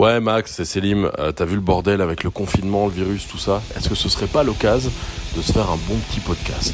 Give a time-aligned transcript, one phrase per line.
[0.00, 1.10] Ouais, Max, c'est Selim.
[1.18, 3.60] Euh, T'as vu le bordel avec le confinement, le virus, tout ça?
[3.76, 4.90] Est-ce que ce serait pas l'occasion
[5.36, 6.72] de se faire un bon petit podcast?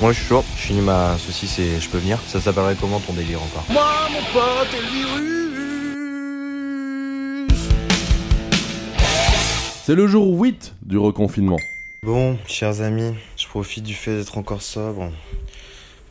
[0.00, 0.42] Moi, je suis chaud.
[0.56, 2.18] Je finis ma saucisse et je peux venir.
[2.26, 3.66] Ça s'appellerait comment ton délire encore?
[3.68, 5.28] Moi, mon pote, et le virus
[9.84, 11.58] C'est le jour 8 du reconfinement.
[12.02, 15.12] Bon, chers amis, je profite du fait d'être encore sobre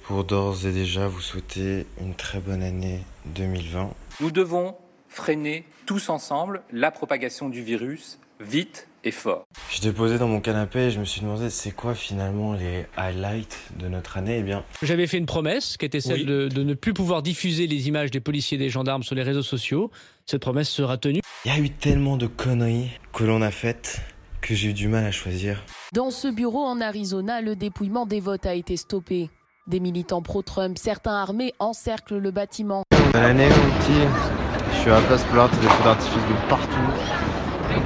[0.03, 3.89] pour d'ores et déjà vous souhaiter une très bonne année 2020.
[4.21, 4.75] Nous devons
[5.17, 9.45] freiner tous ensemble la propagation du virus vite et fort.
[9.71, 13.57] J'étais posé dans mon canapé et je me suis demandé c'est quoi finalement les highlights
[13.79, 14.37] de notre année?
[14.39, 16.25] Eh bien, J'avais fait une promesse qui était celle Oui.
[16.25, 19.23] de, de ne plus pouvoir diffuser les images des policiers et des gendarmes sur les
[19.23, 19.89] réseaux sociaux.
[20.27, 21.21] Cette promesse sera tenue.
[21.45, 24.01] il y a eu tellement de conneries que l'on a faites
[24.41, 25.63] que j'ai eu du mal à choisir.
[25.93, 29.31] Dans ce bureau en Arizona, le dépouillement des votes a été stoppé.
[29.65, 32.83] Des militants pro-Trump, certains armés, encerclent le bâtiment.
[33.13, 34.46] Bonne année mon petit.
[34.87, 36.77] Suis à la place plate, des feux d'artifice de partout.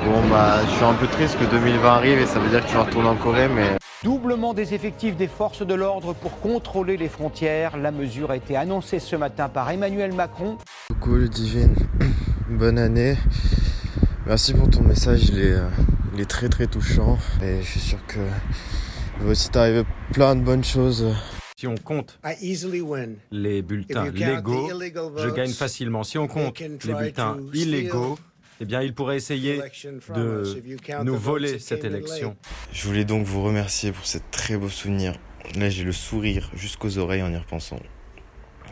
[0.05, 2.67] Bon bah je suis un peu triste que 2020 arrive et ça veut dire que
[2.67, 3.69] je vais retourner en Corée mais
[4.03, 7.75] Doublement des effectifs des forces de l'ordre pour contrôler les frontières.
[7.75, 10.59] La mesure a été annoncée ce matin par Emmanuel Macron.
[10.89, 11.73] Coucou Ludivine,
[12.51, 13.17] bonne année.
[14.27, 15.69] Merci pour ton message, il est, euh,
[16.13, 17.17] il est très très touchant.
[17.41, 18.19] Et je suis sûr que
[19.19, 21.15] il va aussi t'arriver plein de bonnes choses.
[21.61, 22.19] Si on compte
[23.31, 24.67] les If bulletins légaux,
[25.15, 26.03] je gagne facilement.
[26.03, 28.17] Si on compte les bulletins illégaux,
[28.59, 29.61] eh bien, il pourrait essayer
[30.15, 32.35] de nous voler cette élection.
[32.73, 35.13] Je voulais donc vous remercier pour ces très beaux souvenirs.
[35.55, 37.79] Là j'ai le sourire jusqu'aux oreilles en y repensant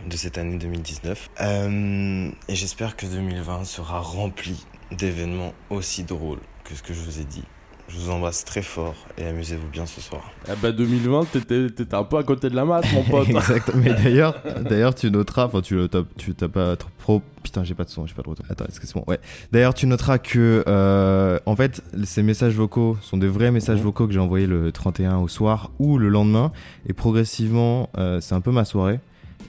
[0.07, 1.29] de cette année 2019.
[1.41, 7.19] Euh, et j'espère que 2020 sera rempli d'événements aussi drôles que ce que je vous
[7.19, 7.43] ai dit.
[7.89, 10.21] Je vous embrasse très fort et amusez-vous bien ce soir.
[10.47, 13.27] Eh ben 2020, t'étais t'étais un peu à côté de la masse, mon pote.
[13.29, 13.71] Exact.
[13.73, 17.21] Mais d'ailleurs, d'ailleurs, tu noteras, enfin, tu t'as, tu t'as pas trop pro.
[17.41, 18.45] Putain, j'ai pas de son, j'ai pas de retour.
[18.47, 19.03] Attends, excuse-moi.
[19.07, 19.19] Ouais.
[19.51, 24.05] D'ailleurs, tu noteras que, euh, en fait, ces messages vocaux sont des vrais messages vocaux
[24.05, 26.51] que j'ai envoyés le 31 au soir ou le lendemain.
[26.87, 28.99] Et progressivement, euh, c'est un peu ma soirée.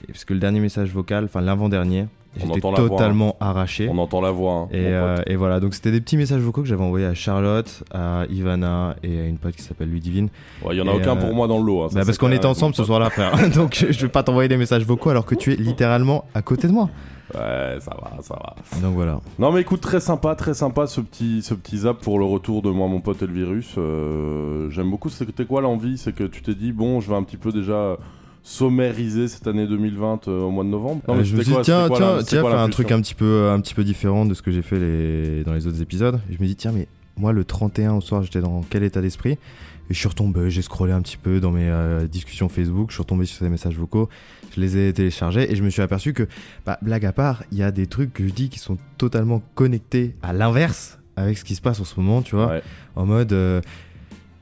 [0.06, 2.06] Parce que le dernier message vocal, enfin l'avant-dernier,
[2.36, 3.88] j'étais la voix, totalement arraché.
[3.92, 4.52] On entend la voix.
[4.52, 7.14] hein, Et, euh, et voilà, donc c'était des petits messages vocaux que j'avais envoyés à
[7.14, 10.28] Charlotte, à Ivana et à une pote qui s'appelle Ludivine.
[10.64, 11.82] Ouais, Il y en a et, aucun euh, pour moi dans le lot.
[11.84, 13.32] hein, Bah parce qu'on était ensemble ce soir-là, frère.
[13.54, 16.42] Donc je je vais pas t'envoyer des messages vocaux alors que tu es littéralement à
[16.42, 16.88] côté de moi.
[17.34, 18.80] Ouais, ça va, ça va.
[18.80, 19.20] Donc voilà.
[19.38, 22.60] Non mais écoute, très sympa, très sympa ce petit, ce petit zap pour le retour
[22.60, 23.74] de moi, mon pote et le virus.
[23.78, 25.08] Euh, J'aime beaucoup.
[25.10, 25.96] C'était quoi l'envie?
[25.96, 27.96] C'est que tu t'es dit, bon, je vais un petit peu déjà
[28.42, 31.02] sommériser cette année 2020 euh, au mois de novembre.
[31.08, 32.68] Non, Euh, mais je me suis dit, tiens, quoi tiens, la- tiens, quoi faire un
[32.68, 35.44] truc un petit peu, un petit peu différent de ce que j'ai fait les...
[35.44, 36.20] dans les autres épisodes.
[36.30, 39.00] Et je me dis, tiens, mais moi le 31 au soir, j'étais dans quel état
[39.00, 39.32] d'esprit?
[39.32, 42.94] Et je suis retombé, j'ai scrollé un petit peu dans mes euh, discussions Facebook, je
[42.94, 44.08] suis retombé sur ces messages vocaux,
[44.54, 46.28] je les ai téléchargés et je me suis aperçu que,
[46.64, 49.42] bah, blague à part, il y a des trucs que je dis qui sont totalement
[49.56, 52.46] connectés à l'inverse avec ce qui se passe en ce moment, tu vois.
[52.46, 52.62] Ouais.
[52.94, 53.60] en mode euh,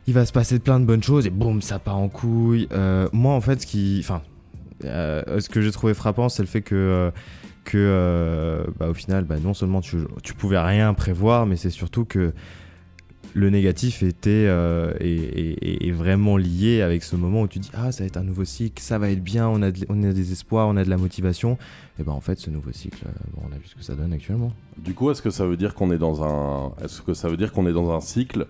[0.09, 2.67] il va se passer plein de bonnes choses et boum ça part en couille.
[2.73, 4.23] Euh, moi en fait ce qui enfin
[4.85, 7.11] euh, ce que j'ai trouvé frappant c'est le fait que euh,
[7.65, 12.07] que bah, au final bah, non seulement tu, tu pouvais rien prévoir mais c'est surtout
[12.07, 12.33] que
[13.35, 18.03] le négatif était euh, est, vraiment lié avec ce moment où tu dis ah ça
[18.03, 20.69] va être un nouveau cycle ça va être bien on a, on a des espoirs
[20.69, 21.59] on a de la motivation.
[21.99, 23.05] Et ben en fait ce nouveau cycle
[23.35, 24.53] bon, on a vu ce que ça donne actuellement.
[24.79, 27.37] Du coup, est-ce que ça veut dire qu'on est dans un, est-ce que ça veut
[27.37, 28.47] dire qu'on est dans un cycle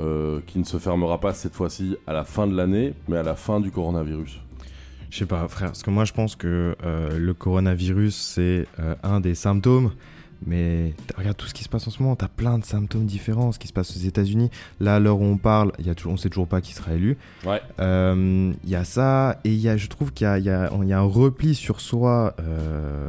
[0.00, 3.22] euh, qui ne se fermera pas cette fois-ci à la fin de l'année, mais à
[3.22, 4.40] la fin du coronavirus
[5.10, 8.94] Je sais pas, frère, parce que moi je pense que euh, le coronavirus c'est euh,
[9.02, 9.92] un des symptômes,
[10.44, 13.52] mais regarde tout ce qui se passe en ce moment, t'as plein de symptômes différents,
[13.52, 14.50] ce qui se passe aux États-Unis.
[14.80, 16.72] Là, à l'heure où on parle, il y a toujours, on sait toujours pas qui
[16.72, 17.16] sera élu.
[17.46, 17.60] Ouais.
[17.78, 20.44] Euh, Il y a ça, et il y a, je trouve qu'il y a, il
[20.44, 23.08] y, il y a un repli sur soi euh,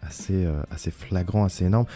[0.00, 1.86] assez, euh, assez flagrant, assez énorme,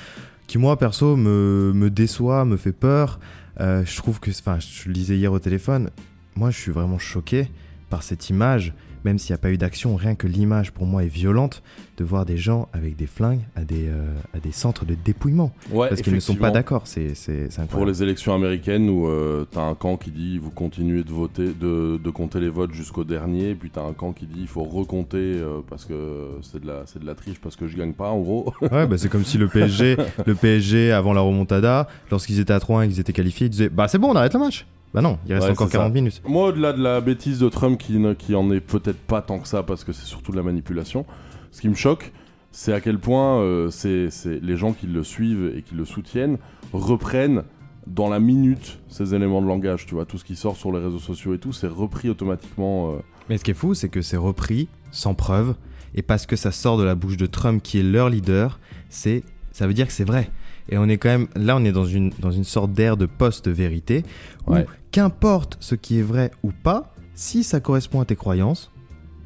[0.47, 3.19] qui moi perso me, me déçoit, me fait peur.
[3.61, 5.91] Euh, je trouve que, enfin, je le disais hier au téléphone,
[6.37, 7.49] moi je suis vraiment choqué
[7.91, 8.73] par cette image,
[9.05, 11.63] même s'il n'y a pas eu d'action, rien que l'image pour moi est violente
[11.99, 15.53] de voir des gens avec des flingues à des, euh, à des centres de dépouillement.
[15.71, 17.91] Ouais, parce qu'ils ne sont pas d'accord, c'est c'est- c'est Pour incroyable.
[17.91, 21.99] les élections américaines où euh, t'as un camp qui dit vous continuez de voter, de,
[22.03, 25.17] de compter les votes jusqu'au dernier, puis t'as un camp qui dit il faut recompter
[25.19, 28.09] euh, parce que c'est de la c'est de la triche parce que je gagne pas
[28.11, 28.53] en gros.
[28.73, 29.97] Ouais, bah c'est comme si le PSG,
[30.27, 33.69] le PSG avant la remontada, lorsqu'ils étaient à 3-1 et qu'ils étaient qualifiés, ils disaient
[33.69, 34.67] bah c'est bon, on arrête le match.
[34.95, 35.79] Bah non, il reste Ouais, encore c'est ça.
[35.79, 36.23] 40 minutes.
[36.27, 39.39] Moi, au-delà de la bêtise de Trump qui, ne- qui en est peut-être pas tant
[39.39, 41.07] que ça parce que c'est surtout de la manipulation,
[41.51, 42.13] ce qui me choque,
[42.51, 44.09] c'est à quel point euh, c'est
[44.43, 46.37] les gens qui le suivent et qui le soutiennent
[46.73, 47.43] reprennent
[47.87, 50.79] dans la minute ces éléments de langage, tu vois, tout ce qui sort sur les
[50.79, 52.93] réseaux sociaux et tout, c'est repris automatiquement.
[52.93, 52.97] euh,
[53.29, 55.55] Mais ce qui est fou, c'est que c'est repris sans preuve,
[55.95, 59.25] et parce que ça sort de la bouche de Trump, qui est leur leader, c'est
[59.51, 60.31] ça veut dire que c'est vrai.
[60.69, 63.07] Et on est quand même là, on est dans une dans une sorte d'ère de
[63.07, 64.05] post-vérité
[64.47, 64.67] où Ouais.
[64.91, 68.71] qu'importe ce qui est vrai ou pas, si ça correspond à tes croyances,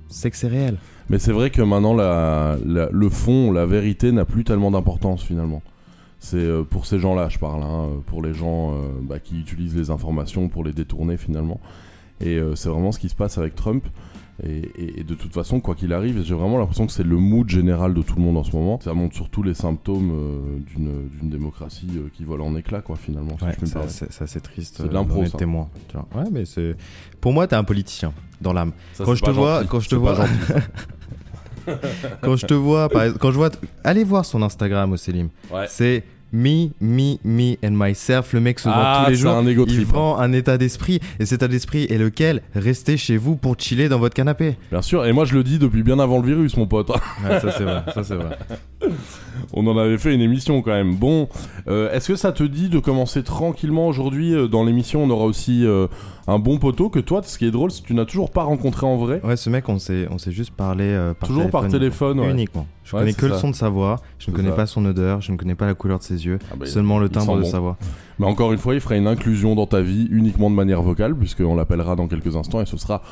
[0.08, 0.76] c'est que c'est réel.
[1.08, 5.22] Mais c'est vrai que maintenant, la, la- le fond, la vérité n'a plus tellement d'importance
[5.22, 5.62] finalement.
[6.18, 9.38] C'est euh, pour ces gens-là, je parle, hein, euh, pour les gens euh, bah, qui
[9.38, 11.60] utilisent les informations pour les détourner finalement.
[12.20, 13.84] Et euh, c'est vraiment ce qui se passe avec Trump.
[14.42, 17.16] Et, et- et de toute façon, quoi qu'il arrive, j'ai vraiment l'impression que c'est le
[17.16, 18.78] mood général de tout le monde en ce moment.
[18.80, 22.96] Ça montre surtout les symptômes euh, d'une d'une démocratie euh, qui vole en éclats, quoi,
[22.96, 23.36] finalement.
[23.42, 24.76] Ouais, ça, c'est ça, c'est triste.
[24.78, 25.38] C'est de l'impro, ça.
[25.38, 25.68] témoin.
[25.88, 26.22] tu vois.
[26.22, 26.76] Ouais, mais c'est
[27.20, 28.12] pour moi, t'es un politicien
[28.42, 28.72] dans l'âme.
[28.92, 30.16] Ça, quand je te vois- quand je te C'est vois-
[32.20, 33.50] quand je te vois, par exemple, quand je vois,
[33.84, 35.28] allez voir son Instagram, Oselim.
[35.52, 35.66] Ouais.
[35.68, 38.32] C'est me, me, me and myself.
[38.32, 39.32] Le mec se vend Ah, tous les jours.
[39.32, 39.93] un ego il trip, hein.
[39.94, 41.00] vend un état d'esprit.
[41.20, 42.43] Et cet état d'esprit est lequel?
[42.55, 44.56] Restez chez vous pour chiller dans votre canapé.
[44.70, 46.90] Bien sûr, et moi je le dis depuis bien avant le virus, mon pote.
[46.90, 47.82] Ouais, ça c'est vrai.
[47.94, 48.37] Ça c'est vrai.
[49.52, 50.94] On en avait fait une émission quand même.
[50.96, 51.28] Bon,
[51.69, 55.05] euh, est-ce que ça te dit de commencer tranquillement aujourd'hui euh, dans l'émission?
[55.05, 55.87] On aura aussi euh,
[56.26, 57.20] un bon poteau que toi.
[57.25, 59.20] Ce qui est drôle, c'est que tu n'as toujours pas rencontré en vrai.
[59.25, 61.61] Ouais, ce mec, on s'est, on s'est juste parlé euh, par toujours téléphone.
[61.62, 62.20] par téléphone.
[62.20, 62.31] ouais.
[62.31, 62.67] Uniquement.
[62.86, 63.96] Je Ouais, connais que le son de sa voix.
[64.20, 64.54] Je ne connais ça.
[64.54, 65.20] pas son odeur.
[65.20, 66.38] Je ne connais pas la couleur de ses yeux.
[66.52, 67.50] Ah bah, Seulement le timbre de bon.
[67.50, 67.76] sa voix.
[68.20, 71.14] Mais encore une fois, il fera une inclusion dans ta vie uniquement de manière vocale,
[71.16, 73.02] puisqu'on l'appellera dans quelques instants et ce sera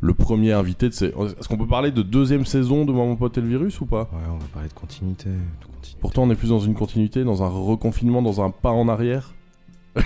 [0.00, 1.06] le premier invité de ces.
[1.06, 4.02] Est-ce qu'on peut parler de deuxième saison de mon pote et le virus ou pas?
[4.12, 5.30] Ouais, on va parler de continuité.
[5.30, 5.98] de continuité.
[6.02, 9.32] Pourtant, on est plus dans une continuité, dans un reconfinement, dans un pas en arrière.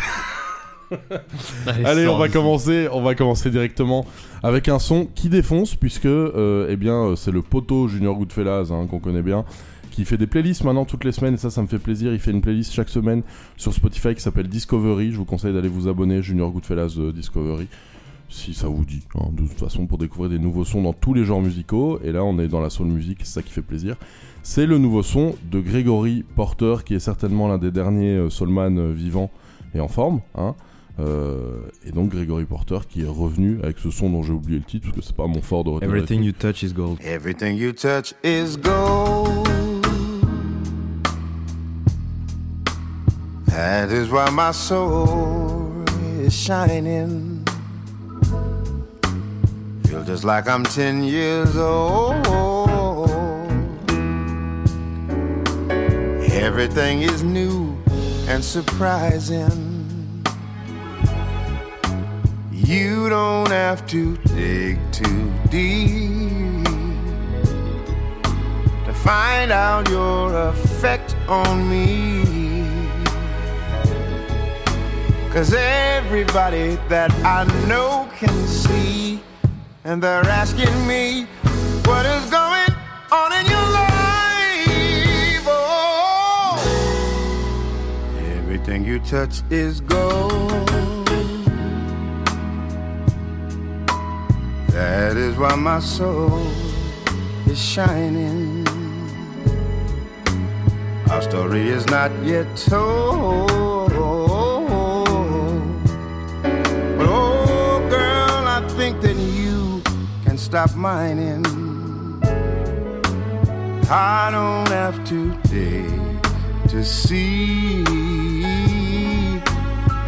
[1.85, 4.07] Allez, on va commencer, on va commencer directement
[4.43, 8.69] avec un son qui défonce puisque euh, eh bien euh, c'est le poteau Junior Goodfellas
[8.71, 9.45] hein, qu'on connaît bien
[9.91, 12.21] qui fait des playlists maintenant toutes les semaines et ça ça me fait plaisir, il
[12.21, 13.23] fait une playlist chaque semaine
[13.57, 17.69] sur Spotify qui s'appelle Discovery, je vous conseille d'aller vous abonner Junior Goodfellas euh, Discovery
[18.31, 21.15] si ça vous dit hein, de toute façon pour découvrir des nouveaux sons dans tous
[21.15, 23.63] les genres musicaux et là on est dans la soul music, c'est ça qui fait
[23.63, 23.97] plaisir.
[24.43, 29.31] C'est le nouveau son de Gregory Porter qui est certainement l'un des derniers soulman vivants
[29.75, 30.55] et en forme hein.
[31.01, 34.65] Euh, et donc Gregory Porter qui est revenu avec ce son dont j'ai oublié le
[34.65, 36.99] titre parce que c'est pas mon fort de retenir Everything you touch is gold.
[37.05, 39.47] Everything you touch is gold.
[43.47, 45.85] That is why my soul
[46.21, 47.45] is shining.
[49.85, 52.27] Feel just like I'm 10 years old.
[56.33, 57.77] Everything is new
[58.29, 59.68] and surprising.
[62.69, 66.67] You don't have to dig too deep
[68.85, 72.23] to find out your effect on me.
[75.33, 79.23] Cause everybody that I know can see,
[79.85, 81.27] and they're asking me
[81.87, 82.69] what is going
[83.11, 85.47] on in your life.
[85.47, 86.59] Oh,
[88.37, 90.78] everything you touch is gold.
[94.79, 96.47] That is why my soul
[97.49, 98.65] is shining.
[101.11, 103.91] Our story is not yet told.
[106.97, 109.83] But oh, girl, I think that you
[110.25, 111.45] can stop mining.
[113.91, 116.23] I don't have to dig
[116.69, 117.83] to see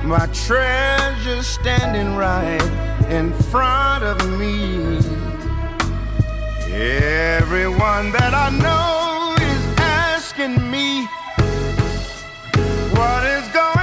[0.05, 4.99] my treasure standing right in front of me.
[6.73, 11.07] Everyone that I know is asking me
[12.95, 13.80] what is going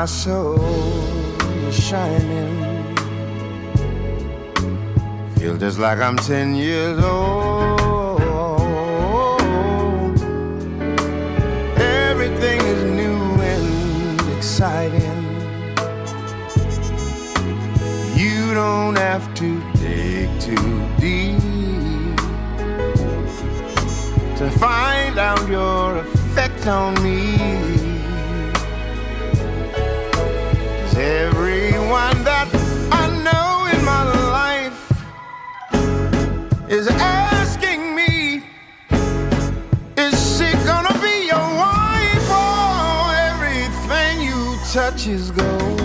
[0.00, 0.58] my soul
[1.68, 2.56] is shining.
[5.34, 8.18] Feel just like I'm 10 years old.
[11.76, 13.18] Everything is new
[13.52, 15.20] and exciting.
[18.16, 22.16] You don't have to dig too deep
[24.38, 27.59] to find out your effect on me.
[45.06, 45.80] Is gold.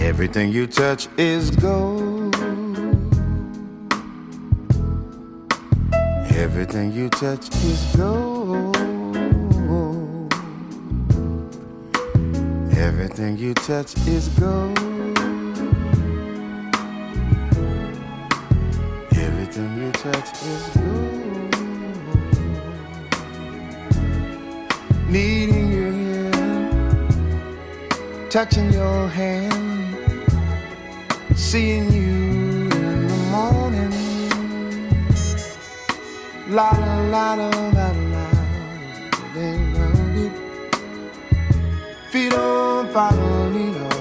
[0.00, 2.34] Everything you touch is gold.
[6.34, 8.76] Everything you touch is gold.
[12.76, 14.95] Everything you touch is gold.
[28.36, 29.96] Touching your hand,
[31.34, 33.92] seeing you in the morning.
[36.50, 38.26] La la la la la la,
[39.32, 40.30] dong dee.
[42.10, 43.95] feet on fire,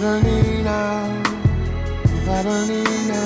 [0.00, 0.78] Madalena,
[2.24, 3.20] Madalena,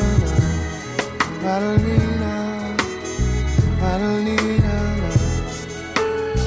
[1.42, 2.34] Madalena,
[3.82, 4.74] Madalena,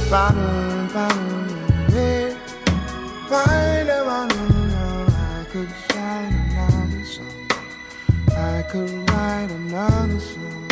[0.09, 0.49] Madalena,
[0.89, 1.45] Madalena.
[5.13, 7.47] I could write another song.
[8.35, 10.67] I could write another song.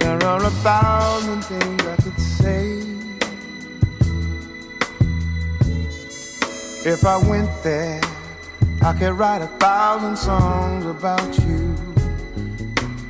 [0.00, 2.93] There are a thousand things I could say.
[6.86, 7.98] If I went there,
[8.82, 11.74] I could write a thousand songs about you.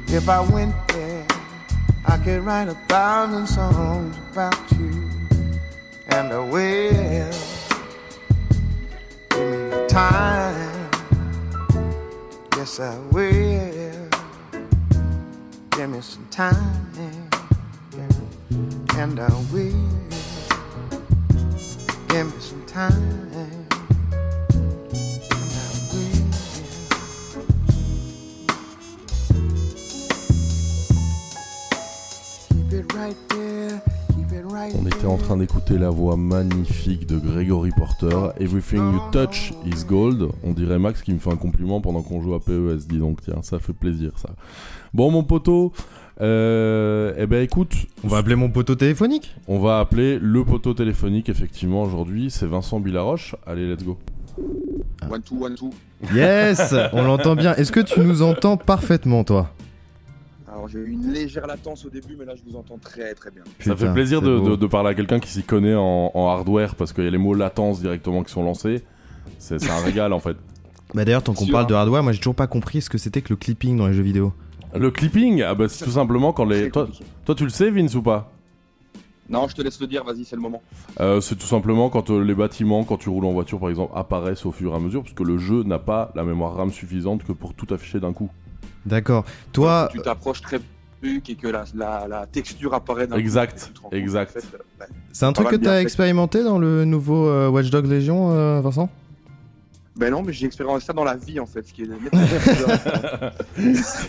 [0.07, 1.27] If I went there,
[2.07, 5.11] I could write a thousand songs about you.
[6.07, 7.33] And I will.
[9.31, 10.91] Give me time.
[12.57, 14.09] Yes, I will.
[15.73, 16.87] Give me some time.
[18.97, 19.91] And I will.
[22.07, 23.54] Give me some time.
[34.75, 38.31] On était en train d'écouter la voix magnifique de Gregory Porter.
[38.41, 40.29] Everything you touch is gold.
[40.43, 42.87] On dirait Max qui me fait un compliment pendant qu'on joue à PES.
[42.89, 44.31] Dis donc, tiens, ça fait plaisir ça.
[44.93, 45.73] Bon, mon poteau.
[46.21, 50.73] Euh, eh ben écoute, On va appeler mon poteau téléphonique on va appeler le poteau
[50.73, 52.31] téléphonique effectivement aujourd'hui.
[52.31, 53.35] C'est Vincent Bilaroche.
[53.47, 53.99] Allez, let's go.
[55.11, 55.71] One, two, one, two.
[56.15, 57.55] Yes On l'entend bien.
[57.57, 59.51] Est-ce que tu nous entends parfaitement, toi?
[60.55, 63.33] Alors j'ai eu une légère latence au début, mais là je vous entends très très
[63.33, 63.43] bien.
[63.45, 64.51] ça Putain, fait plaisir de, beau.
[64.51, 67.11] de- de parler à quelqu'un qui s'y connaît en, en hardware parce qu'il y a
[67.11, 68.85] les mots latence directement qui sont lancés.
[69.41, 70.37] C'est un régal en fait.
[70.95, 73.21] Bah d'ailleurs, tant qu'on parle de hardware, moi j'ai toujours pas compris ce que c'était
[73.21, 74.33] que le clipping dans les jeux vidéo.
[74.77, 76.71] Le clipping, ah bah, c'est tout simplement quand les.
[76.71, 76.89] Toi,
[77.37, 78.31] tu le sais, Vince ou pas?
[79.29, 80.63] Non, je te laisse le dire, vas-y, c'est le moment.
[81.01, 83.93] Euh, c'est tout simplement quand euh, les bâtiments, quand tu roules en voiture par exemple,
[83.97, 86.71] apparaissent au fur et à mesure, parce que le jeu n'a pas la mémoire RAM
[86.71, 88.31] suffisante que pour tout afficher d'un coup.
[88.87, 89.25] D'accord.
[89.53, 90.61] Toi, Tu t'approches très
[91.01, 94.33] truc et que la, la, la texture apparaît coup, Exact, tu exact.
[94.33, 95.83] fait, euh, bah, c'est un truc que t'as fait.
[95.83, 98.89] expérimenté dans le nouveau euh, Watch Dogs Légion, euh, Vincent?
[99.97, 101.87] Ben non, mais j'ai expérimenté ça dans la vie en fait, ce qui est.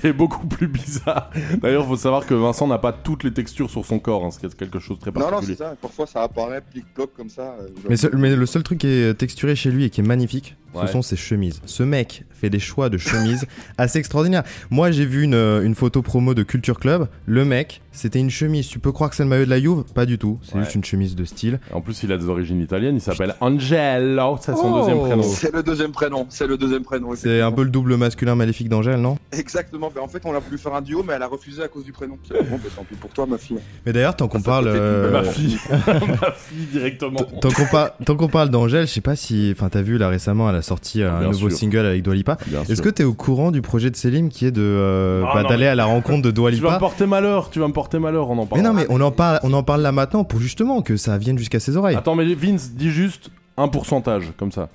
[0.02, 1.30] C'est beaucoup plus bizarre.
[1.62, 4.40] D'ailleurs, faut savoir que Vincent n'a pas toutes les textures sur son corps, hein, ce
[4.40, 5.58] qui est quelque chose de très Non, non, particulier.
[5.58, 5.76] c'est ça.
[5.80, 7.56] Parfois, ça apparaît plic-ploc comme ça.
[7.60, 10.06] euh, genre- mais, mais le seul truc qui est texturé chez lui et qui est
[10.06, 10.88] magnifique, Ouais.
[10.88, 11.62] ce sont ses chemises.
[11.66, 13.46] Ce mec fait des choix de chemises
[13.78, 14.44] assez extraordinaires.
[14.70, 17.08] Moi, j'ai vu une, euh, une photo promo de Culture Club.
[17.26, 18.68] Le mec, c'était une chemise.
[18.68, 19.84] Tu peux croire que c'est le maillot de la Juve?
[19.94, 20.40] Pas du tout.
[20.44, 20.62] C'est Ouais.
[20.64, 21.60] juste une chemise de style.
[21.74, 24.80] En plus, il a des origines italiennes, il s'appelle Angelo, c'est son Oh.
[24.80, 25.24] deuxième prénom.
[25.24, 26.26] C'est le deuxième prénom.
[26.30, 27.10] C'est le deuxième prénom.
[27.16, 29.18] C'est un peu le double masculin maléfique d'Angèle, non?
[29.32, 29.92] Exactement.
[29.94, 31.84] Ben, en fait, on a voulu faire un duo, mais elle a refusé à cause
[31.86, 32.18] du prénom.
[32.30, 33.58] Bon, ben, tant pis pour toi, ma fille.
[33.86, 34.66] Mais d'ailleurs, tant qu'on parle.
[34.68, 37.20] euh, Ma fille, ma fille directement.
[37.20, 39.52] T- Tant qu'on par- tant qu'on parle d'Angèle, je sais pas si.
[39.56, 41.58] Enfin, t'as vu là récemment, elle a sorti euh, un Bien nouveau sûr.
[41.58, 42.38] single avec Dua Lipa.
[42.48, 45.32] Bien Est-ce que t'es au courant du projet de Selim qui est de euh, Ah,
[45.36, 47.68] bah, d'aller mais- à la rencontre de Dua Tu vas me porter malheur, tu vas
[47.68, 48.62] me porter malheur, on en parle.
[48.62, 51.18] Mais non, mais on en parle, on en parle là maintenant pour justement que ça
[51.18, 51.96] vienne jusqu'à ses oreilles.
[51.96, 54.70] Attends, mais Vince, dis juste Un pourcentage, comme ça.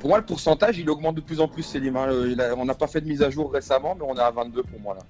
[0.00, 1.96] Pour moi, le pourcentage, il augmente de plus en plus, Célim.
[1.96, 2.06] hein.
[2.38, 4.62] A- on n'a pas fait de mise à jour récemment, mais on est à 22
[4.62, 5.00] pour moi là.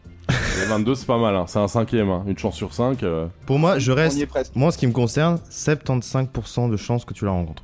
[0.62, 1.44] Et 22, c'est pas mal, hein.
[1.46, 2.24] c'est un cinquième, hein.
[2.26, 3.04] une chance sur 5.
[3.46, 4.18] Pour moi, je reste.
[4.56, 7.62] Moi, en ce qui me concerne, 75% de chances que tu la rencontres.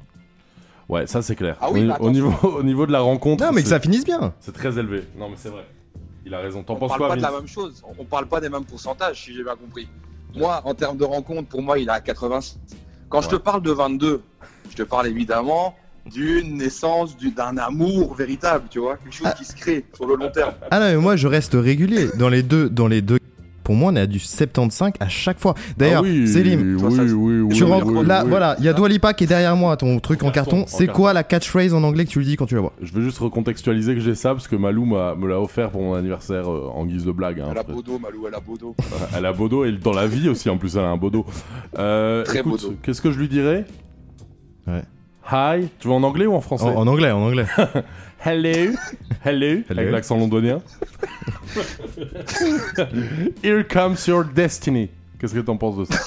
[0.88, 1.57] Ouais, ça c'est clair.
[1.61, 3.81] Ah oui, au, bah au niveau, au niveau de la rencontre, Non, mais que ça
[3.81, 4.35] finisse bien.
[4.41, 5.05] c'est très élevé.
[5.17, 5.67] Non, mais c'est vrai.
[6.26, 6.62] Il a raison.
[6.62, 7.83] T'en On penses parle quoi, pas de la même chose.
[7.87, 9.88] On- On parle pas des mêmes pourcentages, si j'ai bien compris.
[10.35, 12.59] Moi, en termes de rencontre, pour moi, il est à 86.
[13.09, 14.23] Quand je te parle de 22,
[14.71, 15.75] je te parle évidemment
[16.07, 20.17] d'une naissance, du- d'un amour véritable, tu vois, quelque chose qui se crée sur le
[20.17, 20.53] long terme.
[20.71, 22.09] Ah non, mais moi, je reste régulier.
[22.19, 23.19] Dans les deux, dans les deux.
[23.64, 25.54] Pour moi, on est à du 75 à chaque fois.
[25.76, 26.75] D'ailleurs, Ah oui, Célim, oui,
[27.12, 28.30] oui, oui, tu oui, rentres oui, là, oui.
[28.30, 31.12] voilà, il y a Dwalipa qui est derrière moi, ton truc en Carton, C'est quoi
[31.12, 32.73] la catchphrase en anglais que tu le dis quand tu la vois?
[32.83, 35.83] Je veux juste recontextualiser que j'ai ça parce que Malou m'a- me l'a offert pour
[35.83, 37.40] mon anniversaire euh, en guise de blague.
[37.40, 37.49] hein.
[37.50, 38.75] Elle a Bodo, Malou, elle a Bodo.
[39.16, 41.25] Elle a Bodo et dans la vie aussi en plus elle a un Bodo.
[41.78, 42.75] Euh, Très écoute, Bodo.
[42.83, 43.64] Qu'est-ce que je lui dirais?
[44.66, 44.83] Ouais.
[45.31, 45.69] Hi.
[45.78, 47.47] Tu veux en anglais ou en français en anglais, en anglais.
[48.25, 48.73] Hello.
[49.25, 49.62] Hello.
[49.71, 50.61] Avec l'accent londonien.
[53.43, 54.90] Here comes your destiny.
[55.19, 55.99] Qu'est-ce que t'en penses de ça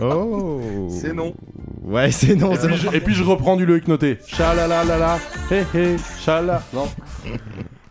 [0.00, 0.88] Oh.
[0.90, 1.34] C'est non.
[1.82, 2.76] Ouais, c'est non, et, puis, non.
[2.76, 4.18] je, et puis je reprends du Loïc Noté.
[4.26, 5.18] Chalalalala.
[5.50, 5.96] Hé hé.
[6.20, 6.62] Chala.
[6.72, 6.88] Non.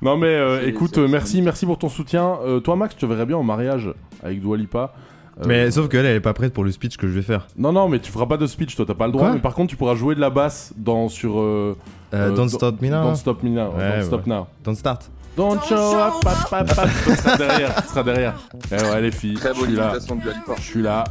[0.01, 2.39] Non mais euh, écoute, euh, merci, merci pour ton soutien.
[2.43, 4.79] Euh, toi Max, je te verrais bien en mariage avec Dwalipa.
[4.79, 5.10] Euh,
[5.45, 7.47] Mais sauf qu'elle, elle est pas prête pour le speech que je vais faire.
[7.57, 9.25] Non, non, mais tu feras pas de speech, toi, t'as pas le droit.
[9.27, 11.39] Quoi mais par contre, tu pourras jouer de la basse dans sur.
[11.39, 11.75] Euh,
[12.13, 13.03] Euh, euh, Don't Stop Me Now.
[13.03, 13.71] Don't Stop Me Now.
[13.71, 14.33] Ouais, Don't Stop ouais.
[14.33, 14.47] Now.
[14.65, 15.09] Don't Start.
[15.37, 18.33] Don't show up, pap, pap, sera derrière, sera derrière.
[18.69, 19.83] Eh ouais, les filles, Très je bonne suis là.
[19.91, 20.53] imitation de Dwalipa.
[20.57, 21.03] Je suis là.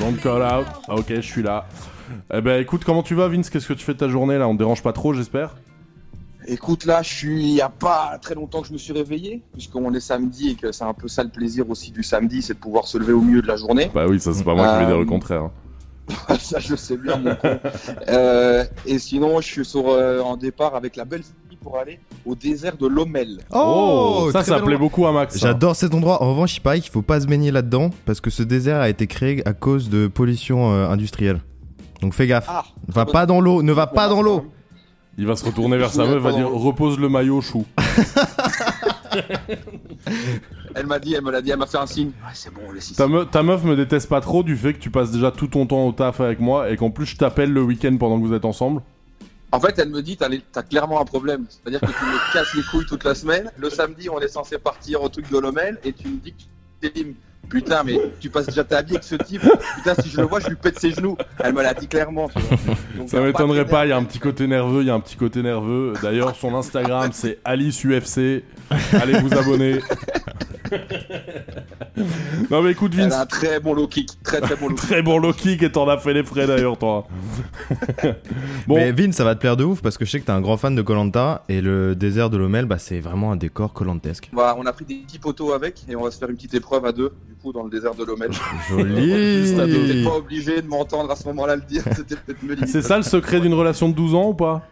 [0.00, 0.66] Don't call out.
[0.88, 1.64] Ah, ok, je suis là.
[2.34, 3.50] Eh ben, écoute, comment tu vas, Vince?
[3.50, 4.48] Qu'est-ce que tu fais de ta journée là?
[4.48, 5.54] On te dérange pas trop, j'espère?
[6.50, 7.42] Écoute, là, je suis.
[7.44, 10.54] Il y a pas très longtemps que je me suis réveillé, puisqu'on est samedi et
[10.54, 13.12] que c'est un peu ça le plaisir aussi du samedi, c'est de pouvoir se lever
[13.12, 13.90] au milieu de la journée.
[13.94, 15.42] Bah oui, ça, c'est pas moi qui vais Euh, dire le contraire.
[15.42, 15.50] hein.
[16.40, 17.58] ça, je sais bien, mon con.
[18.08, 22.00] Euh, et sinon, je suis sur, euh, en départ avec la belle fille pour aller
[22.24, 23.40] au désert de Lomel.
[23.52, 25.34] Oh, ça, très ça bel plaît beaucoup à Max.
[25.34, 25.48] ça.
[25.48, 26.22] J'adore cet endroit.
[26.22, 28.88] En revanche, il paraît qu'il faut pas se baigner là-dedans parce que ce désert a
[28.88, 31.40] été créé à cause de pollution euh, industrielle.
[32.00, 32.46] Donc fais gaffe.
[32.48, 34.46] Ah, Va pas dans l'eau, ne va pas dans l'eau.
[35.18, 37.66] Il va se retourner vers sa meuf, va dire repose le maillot, chou.
[40.74, 42.08] Elle m'a dit, elle me l'a dit, elle m'a fait un signe.
[42.22, 42.96] Ouais, c'est bon, laisse ici.
[42.96, 45.48] Ta, me- ta meuf me déteste pas trop du fait que tu passes déjà tout
[45.48, 48.26] ton temps au taf avec moi et qu'en plus je t'appelle le week-end pendant que
[48.26, 48.80] vous êtes ensemble.
[49.50, 51.46] En fait, elle me dit, t'as clairement un problème.
[51.48, 53.50] C'est-à-dire que tu me casses les couilles toute la semaine.
[53.56, 56.34] Le samedi, on est censé partir au truc de Lomel et tu me dis
[56.80, 57.16] que tu
[57.48, 59.40] Putain, mais tu passes déjà ta vie avec ce type.
[59.76, 61.16] Putain, si je le vois, je lui pète ses genoux.
[61.42, 62.28] Elle me l'a dit clairement.
[62.28, 62.58] tu vois.
[62.96, 65.00] Donc, Ça m'étonnerait pas, il y a un petit côté nerveux, il y a un
[65.00, 65.94] petit côté nerveux.
[66.02, 68.42] D'ailleurs, son Instagram c'est Alice UFC.
[68.92, 69.78] Allez vous abonner.
[72.50, 74.10] non mais écoute Elle Vince, a un très bon low kick.
[74.22, 74.84] Très très bon low kick.
[74.88, 77.06] très bon low kick et t'en as fait les frais d'ailleurs toi.
[78.66, 80.32] bon, Mais Vin, ça va te plaire de ouf parce que je sais que t'es
[80.32, 83.72] un grand fan de Colanta et le désert de Lomel, bah, c'est vraiment un décor
[83.72, 84.30] colantesque.
[84.32, 86.36] On, va- on a pris des petits poteaux avec et on va se faire une
[86.36, 88.30] petite épreuve à deux, du coup, dans le désert de Lomel.
[88.68, 89.54] Joli.
[89.56, 91.82] T'es pas obligé de m'entendre à ce moment-là le dire.
[91.94, 92.68] C'était peut-être me limite.
[92.68, 94.62] c'est ça le secret d'une relation de 12 ans ou pas?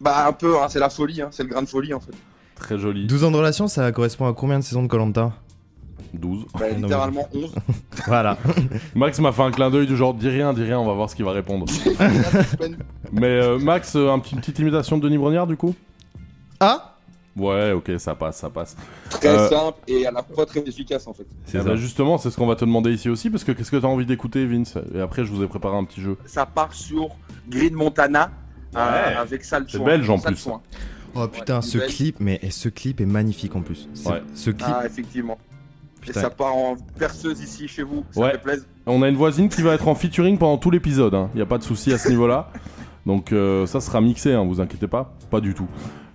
[0.00, 2.12] Bah, un peu, hein, c'est la folie, hein, c'est le grain de folie en fait.
[2.60, 3.06] Très joli.
[3.06, 5.32] 12 ans de relation, ça correspond à combien de saisons de Colanta
[6.14, 6.46] 12.
[6.58, 7.52] Bah, littéralement 11.
[8.06, 8.38] Voilà.
[8.94, 11.10] Max m'a fait un clin d'œil du genre dis rien, dis rien, on va voir
[11.10, 11.66] ce qu'il va répondre.
[13.12, 15.74] Mais euh, Max, euh, un petit- une petite imitation de Denis Brognard du coup?
[16.60, 16.86] Ah
[17.36, 18.76] Ouais, ok, ça passe, ça passe.
[19.08, 21.26] Très Euh, simple et à la fois très efficace en fait.
[21.54, 23.76] Ah bah justement, c'est ce qu'on va te demander ici aussi, parce que qu'est-ce que
[23.76, 24.74] t'as envie d'écouter, Vince?
[24.94, 26.16] Et après, je vous ai préparé un petit jeu.
[26.26, 27.08] Ça part sur
[27.48, 28.30] Green Montana
[28.76, 29.14] euh, Ouais.
[29.16, 29.78] avec Salchoin.
[29.80, 30.22] C'est belge, en plus.
[30.34, 30.60] Salchoin.
[31.14, 31.88] Oh putain, Ouais, ce belle.
[31.88, 33.88] clip, mais et ce clip est magnifique en plus.
[34.06, 34.22] Ouais.
[34.34, 34.66] Ce clip.
[34.72, 35.38] Ah, effectivement.
[36.00, 36.20] Putain.
[36.20, 38.04] Et ça part en perceuse ici chez vous.
[38.10, 38.38] Ça Ouais.
[38.38, 38.64] plaisir.
[38.86, 41.46] On a une voisine qui va être en featuring pendant tout l'épisode, il n'y a
[41.46, 42.50] pas de souci à ce niveau-là.
[43.06, 45.14] Donc euh, ça sera mixé, hein, vous inquiétez pas.
[45.30, 45.66] Pas du tout.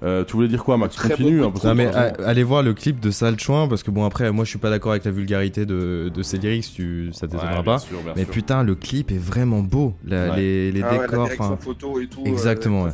[0.03, 0.95] Euh, tu voulais dire quoi, Max?
[0.95, 1.43] Très Continue.
[1.43, 4.31] hein, Non mais euh, allez voir le clip de Sale Chouin parce que bon après
[4.31, 7.63] moi je suis pas d'accord avec la vulgarité de, de ses lyrics, tu, ça t'étonnera
[7.63, 7.79] pas.
[7.79, 8.31] sûr, bien Mais sûr.
[8.33, 10.35] putain le clip est vraiment beau, La- Ouais.
[10.37, 12.21] les, les Ah ouais, la décors, photo et tout.
[12.25, 12.89] Exactement, euh,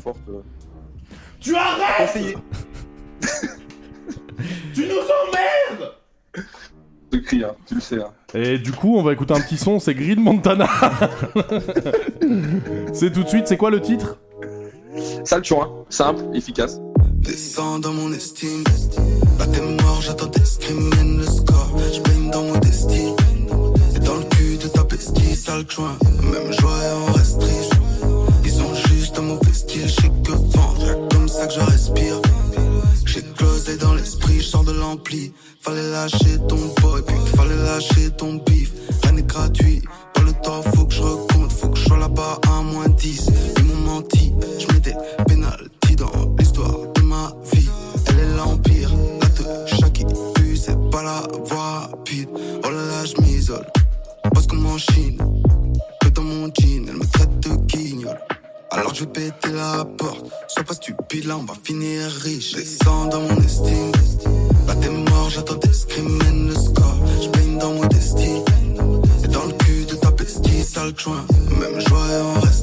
[1.41, 2.37] Tu arrêtes.
[4.73, 5.91] Tu nous emmerdes
[7.19, 7.99] cri, hein, tu le sais.
[8.01, 8.11] Hein.
[8.33, 10.69] Et du coup, on va écouter un petit son, c'est Green Montana.
[12.93, 14.17] c'est tout de suite, c'est quoi le titre?
[15.23, 16.79] Salchoin, simple, efficace.
[17.13, 18.63] Descends dans mon estime.
[19.39, 21.71] Là t'es mort, j'attends tes screaming le score.
[21.93, 23.13] J'baigne dans modestie.
[23.95, 25.97] Et dans le cul de ta bestie, sale joint.
[26.23, 27.73] Même joie et on reste triste.
[28.43, 31.10] Ils ont juste un mauvais style, je sais que vendre
[31.47, 32.21] que je respire.
[33.05, 35.33] J'ai closé dans l'esprit, je de l'ampli.
[35.59, 38.71] Fallait lâcher ton boy, puis fallait lâcher ton bif.
[39.03, 39.81] Rien n'est gratuit,
[40.13, 41.51] pas le temps, faut que je recompte.
[41.51, 43.29] Faut que je sois là-bas à moins 10.
[43.57, 44.95] Ils m'ont menti, je mets des
[45.27, 47.69] pénalties dans l'histoire de ma vie.
[48.07, 50.03] Elle est l'empire, la de chaque
[50.35, 52.29] pue, c'est pas la voie rapide.
[52.63, 53.65] Oh là là, je m'isole,
[54.33, 55.17] parce qu'on mon chine,
[56.01, 57.90] que dans mon jean, elle me traite de qui?
[59.97, 60.25] Porte.
[60.47, 62.53] Sois pas stupide, là on va finir riche.
[62.53, 63.91] Descends dans mon estime.
[64.67, 66.97] Là t'es mort, j'attends tes screaming le score.
[67.21, 68.41] J'baigne dans modestie.
[69.23, 71.25] Et dans le cul de ta pestie, sale joint.
[71.59, 72.60] Même joie et on reste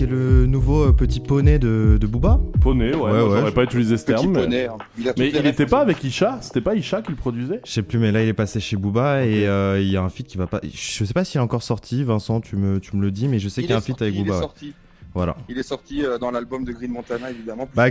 [0.00, 2.40] qui est le nouveau euh, petit poney de, de Booba.
[2.62, 3.38] Poney, ouais, Ouais, ouais.
[3.40, 4.32] j'aurais pas utilisé ce Petit terme.
[4.32, 4.76] mais- poney, hein.
[4.98, 7.60] Il Mais il était pas avec Isha C'était pas Isha qui le produisait?
[7.66, 10.02] Je sais plus, mais là il est passé chez Booba et euh, il y a
[10.02, 10.60] un feat qui va pas.
[10.72, 13.38] Je sais pas s'il est encore sorti, Vincent, tu me, tu me le dis, mais
[13.38, 14.38] je sais Il qu'il y a un feat avec il est Booba.
[14.40, 14.72] sorti.
[15.12, 15.36] Voilà.
[15.50, 17.68] Il est sorti euh, dans l'album de Green Montana, évidemment.
[17.74, 17.84] Bah,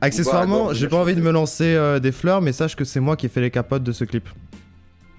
[0.00, 3.16] accessoirement, j'ai pas envie de me lancer euh, des fleurs, mais sache que c'est moi
[3.16, 4.26] qui ai fait les capotes de ce clip.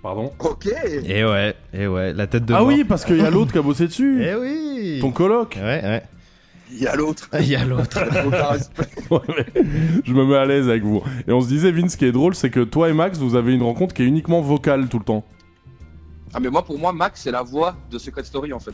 [0.02, 0.32] Pardon?
[0.40, 0.68] Ok.
[1.06, 2.68] Et ouais, et ouais, la tête de Ah mort.
[2.70, 5.82] oui, parce qu'il y a l'autre qui a bossé dessus Eh oui Ton coloc Ouais,
[5.84, 6.02] ouais.
[6.72, 7.30] Il y a l'autre.
[7.40, 8.00] Il y a l'autre.
[8.28, 8.88] Aucun respect.
[9.12, 9.62] Ouais, mais
[10.06, 11.02] je me mets à l'aise avec vous.
[11.28, 13.36] Et on se disait, Vince, ce qui est drôle, c'est que toi et Max, vous
[13.36, 15.26] avez une rencontre qui est uniquement vocale tout le temps.
[16.34, 18.72] Ah, mais moi, pour moi, Max, c'est la voix de Secret Story, en fait.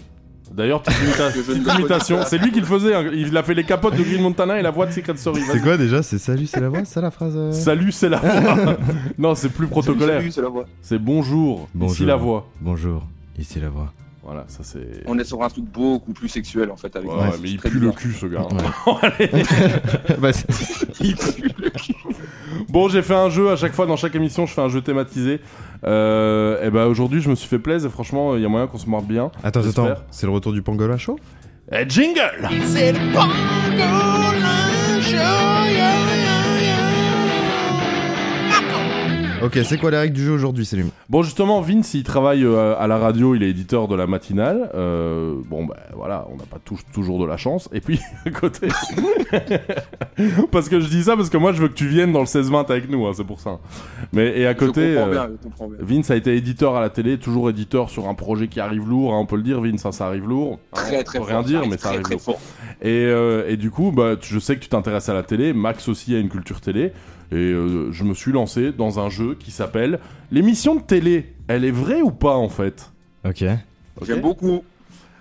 [0.54, 2.20] D'ailleurs, petite imita- imitation.
[2.26, 2.94] C'est lui qui le faisait.
[2.94, 3.10] hein.
[3.14, 5.42] Il a fait les capotes de Green Montana et la voix de Secret Story.
[5.52, 8.10] C'est quoi déjà C'est salut, c'est la voix, c'est ça la phrase euh Salut, c'est
[8.10, 8.78] la voix.
[9.18, 10.20] non, c'est plus protocolaire.
[10.20, 10.66] Salut, c'est la voix.
[10.84, 11.68] C'est bonjour.
[11.74, 11.96] Bonjour.
[11.96, 12.48] Ici la voix.
[12.62, 13.04] Bonjour,
[13.40, 13.92] ici la voix.
[14.28, 15.04] Voilà, ça c'est.
[15.06, 17.80] On est sur un truc beaucoup plus sexuel, en fait, avec Ouais, mais il pue
[17.80, 18.42] le cul ce gars.
[18.42, 19.32] Ouais.
[20.20, 20.32] Bah,
[21.00, 21.96] Il pue le cul.
[22.68, 24.82] Bon, j'ai fait un jeu à chaque fois dans chaque émission, je fais un jeu
[24.82, 25.40] thématisé.
[25.86, 28.68] Euh, et ben aujourd'hui, je me suis fait plaisir et franchement, il y a moyen
[28.68, 29.32] qu'on se morde bien.
[29.44, 31.18] Attends, attends, c'est le retour du Pangola Show?
[31.72, 34.47] Eh, jingle C'est le pangolin
[39.48, 42.76] Ok, c'est quoi les règles du jeu aujourd'hui, Célim Bon, justement, Vince, il travaille euh,
[42.78, 44.70] à la radio, il est éditeur de la matinale.
[44.76, 46.60] Euh, bon, ben voilà, on n'a pas
[46.92, 47.70] toujours de la chance.
[47.72, 48.68] Et puis, à côté.
[50.52, 52.26] parce que je dis ça parce que moi, je veux que tu viennes dans le
[52.26, 53.60] 16-20 avec nous, hein, c'est pour ça.
[54.12, 54.96] Mais, et à côté.
[54.96, 55.78] Je comprends euh, bien, je comprends bien.
[55.80, 59.14] Vince a été éditeur à la télé, toujours éditeur sur un projet qui arrive lourd,
[59.14, 60.60] hein, on peut le dire, Vince, hein, ça arrive lourd.
[60.74, 61.38] Hein, Très, très on peut fort.
[61.38, 62.22] rien dire, arrive mais ça très, arrive très lourd.
[62.22, 62.40] fort.
[62.82, 65.88] Et, euh, et du coup, bah, je sais que tu t'intéresses à la télé, Max
[65.88, 66.92] aussi a une culture télé,
[67.32, 70.00] et euh, je me suis lancé dans un jeu qui s'appelle
[70.32, 72.92] L'émission de télé, elle est vraie ou pas en fait?
[73.26, 73.44] Ok.
[74.06, 74.64] J'aime beaucoup.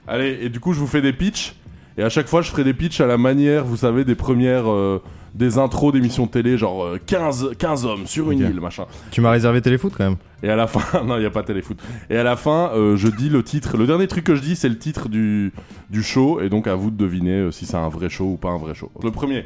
[0.08, 1.54] Allez, et du coup, je vous fais des pitchs,
[1.98, 4.70] et à chaque fois, je ferai des pitchs à la manière, vous savez, des premières.
[4.70, 5.02] euh,
[5.34, 8.50] des intros d'émissions de télé, genre euh, 15, 15 hommes sur une Ok.
[8.50, 8.86] île, machin.
[9.10, 11.42] Tu m'as réservé téléfoot quand même Et à la fin, non, il n'y a pas
[11.42, 11.76] téléfoot.
[12.08, 13.76] Et à la fin, euh, je dis le titre.
[13.76, 15.52] Le dernier truc que je dis, c'est le titre du,
[15.90, 16.40] du show.
[16.40, 18.56] Et donc, à vous de deviner euh, si c'est un vrai show ou pas un
[18.56, 18.90] vrai show.
[19.02, 19.44] Le premier.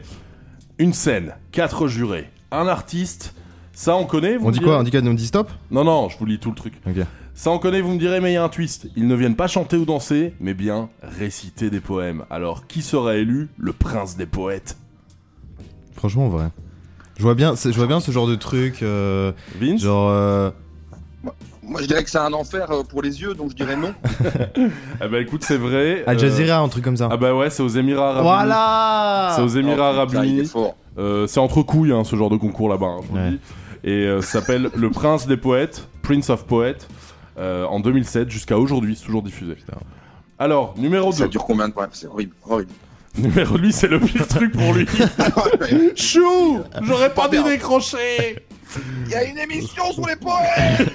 [0.79, 3.35] Une scène, quatre jurés, un artiste.
[3.73, 5.51] Ça, on connaît vous On me dit direz quoi On dit quoi On dit stop?
[5.71, 6.75] Non, non, je vous lis tout le truc.
[6.87, 6.97] Ok.
[7.35, 8.89] Ça, on connaît, vous me direz, mais il y a un twist.
[8.97, 12.25] Ils ne viennent pas chanter ou danser, mais bien réciter des poèmes.
[12.29, 14.77] Alors, qui sera élu le prince des poètes?
[15.97, 16.49] Franchement, vrai.
[17.17, 18.83] Je vois bien, je vois bien ce genre de truc.
[18.83, 19.81] euh, Vince?
[19.81, 20.11] genre.
[20.11, 20.51] euh,
[21.63, 23.95] Moi, je dirais que c'est un enfer euh, pour les yeux, donc je dirais non.
[25.03, 26.03] Eh ben, écoute, c'est vrai.
[26.07, 27.09] Al euh, Jazeera, un truc comme ça.
[27.11, 28.31] Ah bah ouais, c'est aux Émirats Arabes Unis.
[28.33, 30.51] voilà C'est aux Émirats Oh, Arabes Unis.
[30.99, 33.31] Euh, c'est entre couilles, hein, ce genre de concours là-bas, hein, je vous le Ouais.
[33.31, 33.39] dis.
[33.85, 36.77] Et euh, ça s'appelle Le Prince des Poètes, Prince of Poets,
[37.39, 39.55] euh, en 2007 jusqu'à aujourd'hui, c'est toujours diffusé.
[40.39, 41.29] Alors, numéro Ça 2.
[41.31, 42.73] dure combien de temps C'est horrible, horrible.
[43.19, 44.87] Numéro lui, c'est le pire truc pour lui.
[45.97, 48.37] Chou J'aurais pas dû décrocher
[49.07, 50.93] Il y a une émission sur les poètes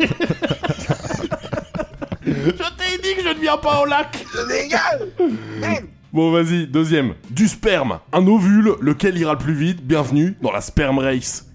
[2.25, 5.81] Je t'ai dit que je ne viens pas au lac Je dégage
[6.15, 7.13] Bon, vas-y, deuxième.
[7.29, 9.85] Du sperme, un ovule, lequel ira le plus vite?
[9.85, 11.45] Bienvenue dans la sperm race.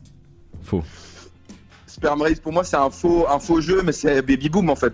[0.62, 0.82] Faux.
[1.86, 4.76] Sperm Race, pour moi, c'est un faux, un faux jeu, mais c'est Baby Boom en
[4.76, 4.92] fait.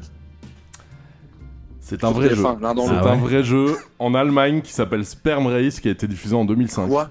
[1.81, 2.45] C'est un vrai jeu.
[2.45, 5.91] TF1, l'un dans C'est un vrai jeu en Allemagne qui s'appelle Sperm Race qui a
[5.91, 6.87] été diffusé en 2005.
[6.87, 7.11] Quoi?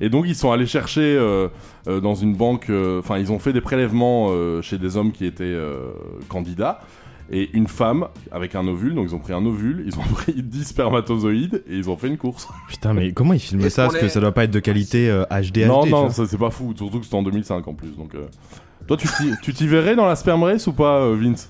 [0.00, 1.48] Et donc ils sont allés chercher euh,
[1.88, 5.10] euh, dans une banque, euh, enfin ils ont fait des prélèvements euh, chez des hommes
[5.10, 5.90] qui étaient euh,
[6.28, 6.82] candidats.
[7.30, 8.94] Et une femme avec un ovule.
[8.94, 12.08] Donc ils ont pris un ovule, ils ont pris 10 spermatozoïdes et ils ont fait
[12.08, 12.48] une course.
[12.68, 13.84] Putain, mais comment ils filment ça?
[13.84, 15.66] Parce que ça doit pas être de qualité euh, HD.
[15.66, 16.74] non, HD, non, ça c'est pas fou.
[16.76, 17.96] Surtout que c'était en 2005 en plus.
[17.96, 18.26] Donc, euh,
[18.86, 21.48] toi, tu t'y- verrais dans la sperm race ou pas, euh, Vince?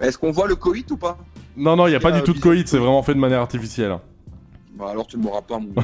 [0.00, 1.18] Est-ce qu'on voit le coït ou pas?
[1.56, 2.66] Non, non, il y a pas Euh, du tout de coït.
[2.68, 3.96] C'est vraiment fait de manière artificielle.
[4.78, 5.68] Bah alors tu ne m'auras pas, mon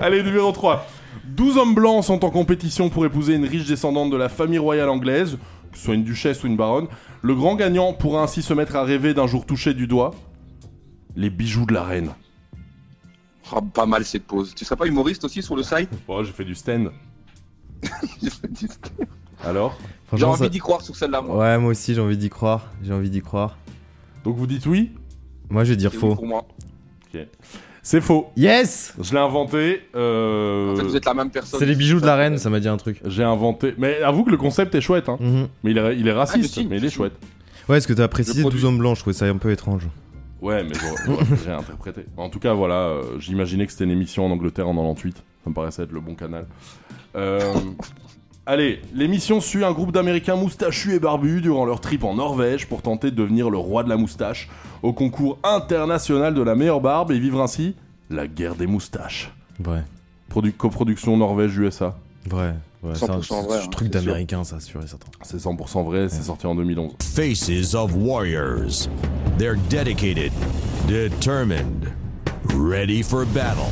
[0.00, 0.86] Allez, numéro 3.
[1.28, 4.88] 12 hommes blancs sont en compétition pour épouser une riche descendante de la famille royale
[4.88, 5.36] anglaise,
[5.76, 6.88] que ce soit une duchesse ou une baronne.
[7.22, 10.14] Le grand gagnant pourra ainsi se mettre à rêver d'un jour touché du doigt
[11.14, 12.10] les bijoux de la reine.
[13.52, 14.54] Ah, pas mal cette pause.
[14.54, 15.88] Tu serais pas humoriste aussi sur le site?
[16.08, 16.90] Oh, j'ai fait du stand.
[18.22, 18.68] J'ai dit-
[19.44, 19.78] Alors?
[20.14, 21.36] J'ai envie ça- d'y croire sur celle-là, moi.
[21.38, 22.70] Ouais, moi aussi j'ai envie d'y croire.
[22.82, 23.58] J'ai envie d'y croire.
[24.24, 24.92] Donc vous dites oui?
[25.50, 26.14] Moi je vais dire C'est oui faux.
[26.16, 26.46] pour moi.
[27.88, 28.32] C'est faux.
[28.36, 29.80] Yes Je l'ai inventé.
[29.94, 31.60] euh, En fait, vous êtes la même personne.
[31.60, 33.00] C'est les bijoux de la reine, ça m'a dit un truc.
[33.04, 33.74] J'ai inventé.
[33.78, 35.08] Mais avoue que le concept est chouette.
[35.08, 35.18] Hein.
[35.20, 35.46] Mhm.
[35.62, 37.12] Mais il est, il est Ah, raciste, mais il est chouette.
[37.68, 38.58] Ouais, est-ce que t'as précisé Le produit.
[38.60, 39.86] 12 hommes blancs Je trouvais ça un peu étrange.
[40.42, 40.70] Ouais, mais
[41.26, 42.06] pu réinterpréter.
[42.16, 45.18] En tout cas, voilà, euh, j'imaginais que c'était une émission en Angleterre en 98.
[45.44, 46.44] Ça me paraissait être le bon canal.
[47.14, 47.38] Euh,
[48.48, 52.80] Allez, l'émission suit un groupe d'Américains moustachus et barbus durant leur trip en Norvège pour
[52.80, 54.48] tenter de devenir le roi de la moustache
[54.84, 57.74] au concours international de la meilleure barbe et vivre ainsi
[58.08, 59.32] la guerre des moustaches.
[59.58, 59.82] Vrai,
[60.30, 61.96] Produ- coproduction Norvège-USA.
[62.28, 62.54] vrai.
[62.84, 64.00] ouais, c'est un 100% vrai, ce hein, truc sûr.
[64.00, 65.08] d'américain, ça, sûr et certain.
[65.22, 66.92] C'est 100% vrai, c'est sorti en 2011.
[67.02, 68.88] Faces of warriors.
[69.38, 70.30] They're dedicated,
[70.86, 71.88] determined,
[72.54, 73.64] ready for battle.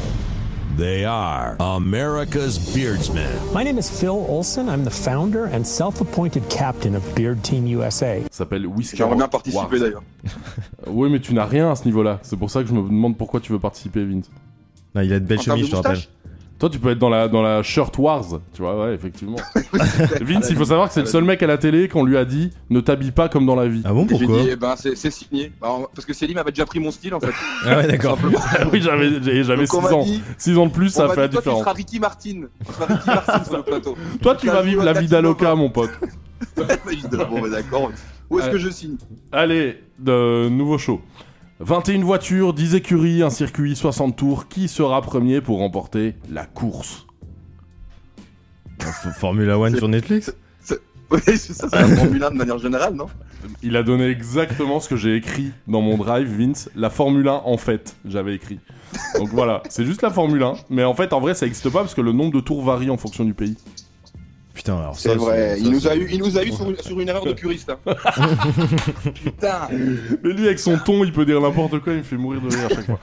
[0.77, 3.31] They are America's Beardsmen.
[3.53, 4.69] My name is Phil Olson.
[4.69, 8.21] I'm the founder and self appointed captain of Beard Team USA.
[8.23, 10.03] Ça s'appelle Whisker J'aimerais bien participer d'ailleurs.
[10.89, 12.19] Oui, mais tu n'as rien à ce niveau-là.
[12.23, 14.29] C'est pour ça que je me demande pourquoi tu veux participer, Vince.
[14.97, 16.01] Non, il a de belles chemises, je te rappelle.
[16.59, 19.37] Toi, tu peux être dans la, dans la Shirt Wars, tu vois, ouais, effectivement.
[20.23, 22.25] Vince, il faut savoir que c'est le seul mec à la télé qu'on lui a
[22.25, 23.83] dit ne t'habille pas comme dans la vie.
[23.85, 25.53] Ah bon, Et J'ai pourquoi dit, eh ben, c'est c'est signé.
[25.61, 27.33] Bah, parce que Céline avait déjà pris mon style en fait.
[27.67, 28.19] Ah ouais, d'accord.
[28.73, 30.05] Oui, j'avais j'ai- j'avais Donc, on 6 m'a ans.
[30.05, 31.59] dit- 6 ans de plus, on ça m'a fait la toi, différence.
[31.61, 32.41] Tu seras Ricky Martin.
[32.67, 33.97] Tu seras Ricky Martin sur le plateau.
[34.23, 35.91] Toi, tu vas vivre la vie d'Aloca, mon pote.
[36.57, 36.65] Bah,
[37.51, 37.91] d'accord.
[38.31, 38.97] Où est-ce que je signe
[39.33, 41.01] Allez, de nouveau show.
[41.61, 44.49] 21 voitures, 10 écuries, un circuit, 60 tours.
[44.49, 47.07] Qui sera premier pour remporter la course?
[48.81, 50.35] F- Formula One sur Netflix?
[51.11, 53.07] Oui, c'est ça, c'est la Formule 1 de manière générale, non?
[53.63, 56.71] Il a donné exactement ce que j'ai écrit dans mon drive, Vince.
[56.75, 58.59] La Formule 1, en fait, j'avais écrit.
[59.19, 60.55] Donc voilà, c'est juste la Formule 1.
[60.71, 62.91] Mais en fait, en vrai, ça n'existe pas parce que le nombre de tours varie
[62.91, 63.57] en fonction du pays.
[64.55, 64.97] Putain, alors.
[64.97, 65.57] C'est vrai.
[65.57, 67.33] ça, Il nous a eu, il nous a eu sur, une- sur une erreur de
[67.33, 67.71] puriste.
[67.71, 67.95] hein.
[69.15, 69.69] Putain.
[70.23, 72.49] Mais lui, avec son ton, il peut dire n'importe quoi, il me fait mourir de
[72.49, 73.01] rire à chaque fois.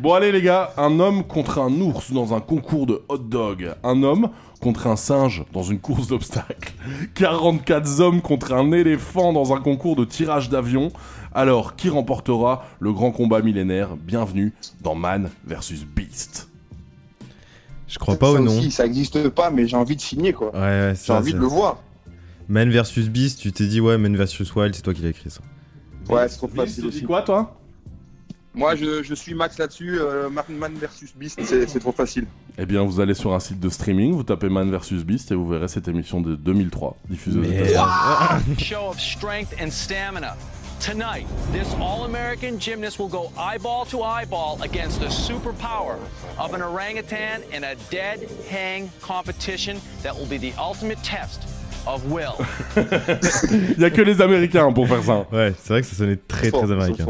[0.00, 3.72] Bon, allez, les gars, un homme contre un ours dans un concours de hot dog.
[3.84, 4.30] Un homme
[4.60, 6.72] contre un singe dans une course d'obstacles.
[7.14, 10.90] 44 hommes contre un éléphant dans un concours de tirage d'avion.
[11.32, 13.90] Alors, qui remportera le grand combat millénaire?
[13.96, 16.47] Bienvenue dans Man vs Beast.
[17.88, 18.58] Je crois pas au nom.
[18.58, 20.52] aussi, ça existe pas, mais j'ai envie de signer quoi.
[20.54, 21.14] Ouais, ouais, J'ai ça.
[21.16, 21.78] envie de le voir.
[22.48, 25.30] Man versus Beast, tu t'es dit ouais, Man versus Wild, c'est toi qui l'as écrit
[25.30, 25.40] ça.
[26.08, 27.04] Ouais, c'est trop facile tu dis aussi.
[27.04, 27.54] quoi, toi?
[28.54, 29.98] Moi, je, je suis Max là-dessus.
[30.00, 32.26] euh, Man versus Beast, c'est c'est trop facile.
[32.56, 35.34] Eh bien, vous allez sur un site de streaming, vous tapez Man vs Beast et
[35.34, 37.44] vous verrez cette émission de 2003 diffusée aux.
[37.44, 38.58] États-Unis.
[38.58, 40.34] show of strength and stamina.
[40.80, 45.98] Tonight, this All American gymnast will go eyeball to eyeball against the superpower
[46.38, 51.48] of an orangutan in a dead hang competition that will be the ultimate test
[51.86, 52.36] of will.
[52.76, 55.26] Il y a que les Américains pour faire ça.
[55.32, 57.06] Ouais, c'est vrai que ça sonnait très très américain.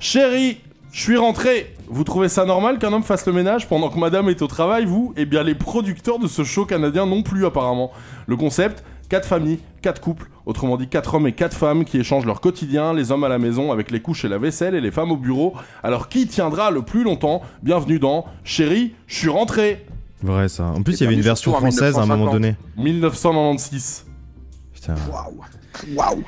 [0.00, 0.58] Chérie,
[0.90, 1.74] je suis rentré.
[1.88, 4.86] Vous trouvez ça normal qu'un homme fasse le ménage pendant que madame est au travail,
[4.86, 5.12] vous?
[5.16, 7.92] Eh bien, les producteurs de ce show canadien non plus, apparemment.
[8.26, 12.26] Le concept 4 familles, 4 couples, autrement dit 4 hommes et 4 femmes qui échangent
[12.26, 14.90] leur quotidien, les hommes à la maison avec les couches et la vaisselle et les
[14.90, 15.54] femmes au bureau.
[15.82, 17.42] Alors, qui tiendra le plus longtemps?
[17.62, 19.86] Bienvenue dans Chérie, je suis rentré
[20.22, 20.64] Vrai ça.
[20.64, 22.32] En plus, il y avait une version française à un moment 1950.
[22.32, 22.56] donné.
[22.76, 24.06] 1996.
[24.74, 24.94] Putain.
[25.10, 25.40] Waouh.
[25.94, 26.24] Waouh.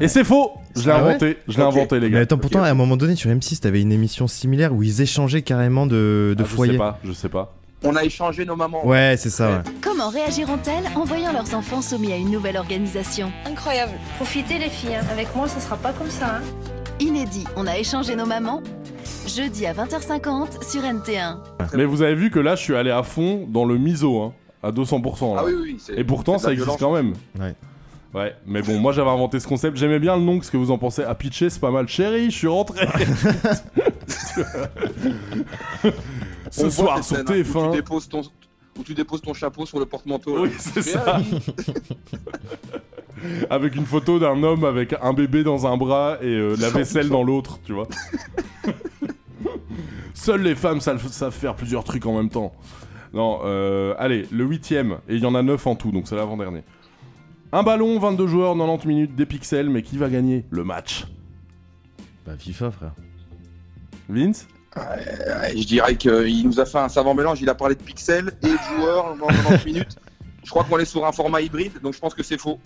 [0.00, 2.20] Et c'est faux Je l'ai Ah ouais inventé, je l'ai inventé, les Mais gars.
[2.22, 5.42] attends, pourtant, à un moment donné, sur M6, t'avais une émission similaire où ils échangeaient
[5.42, 6.78] carrément de, de Ah, je sais foyers.
[6.78, 7.54] pas, je sais pas.
[7.82, 8.86] On a échangé nos mamans.
[8.86, 9.58] Ouais, c'est ça, ouais.
[9.80, 13.92] Comment réagiront-elles en voyant leurs enfants soumis à une nouvelle organisation Incroyable.
[14.16, 15.04] Profitez les filles, hein.
[15.10, 16.36] avec moi ça sera pas comme ça.
[16.36, 16.40] hein.
[17.00, 18.62] Inédit, on a échangé nos mamans
[19.26, 21.36] Jeudi à 20h50 sur NT1.
[21.74, 24.32] Mais vous avez vu que là, je suis allé à fond dans le miso, hein,
[24.62, 25.34] à 200%.
[25.36, 25.40] là.
[25.42, 26.80] Ah oui, oui, Et pourtant, ça existe violence.
[26.80, 27.14] quand même.
[27.38, 27.54] Ouais.
[28.12, 29.76] Ouais, mais bon, moi j'avais inventé ce concept.
[29.76, 31.04] J'aimais bien le nom, ce que vous en pensez.
[31.04, 31.86] À pitcher, c'est pas mal.
[31.88, 32.84] Chérie, je suis rentré.
[36.50, 37.70] ce On soir sur hein, Où TF1.
[37.70, 38.22] tu, déposes ton,
[38.78, 40.42] où tu déposes ton chapeau sur le porte-manteau.
[40.42, 41.20] Oui, c'est ça.
[43.50, 47.10] Avec une photo d'un homme avec un bébé dans un bras et euh, la vaisselle
[47.10, 47.86] dans l'autre, tu vois.
[50.14, 52.54] Seules les femmes savent, savent faire plusieurs trucs en même temps.
[53.12, 56.16] Non, euh, allez, le huitième, et il y en a 9 en tout, donc c'est
[56.16, 56.62] l'avant-dernier.
[57.52, 61.06] Un ballon, 22 joueurs, 90 minutes, des pixels, mais qui va gagner le match?
[62.24, 62.94] Bah FIFA frère.
[64.08, 64.46] Vince?
[64.76, 67.40] Je dirais qu'il nous a fait un savant mélange.
[67.40, 69.96] Il a parlé de pixels et de joueurs dans 90 minutes.
[70.44, 72.58] Je crois qu'on est sur un format hybride, donc je pense que c'est faux.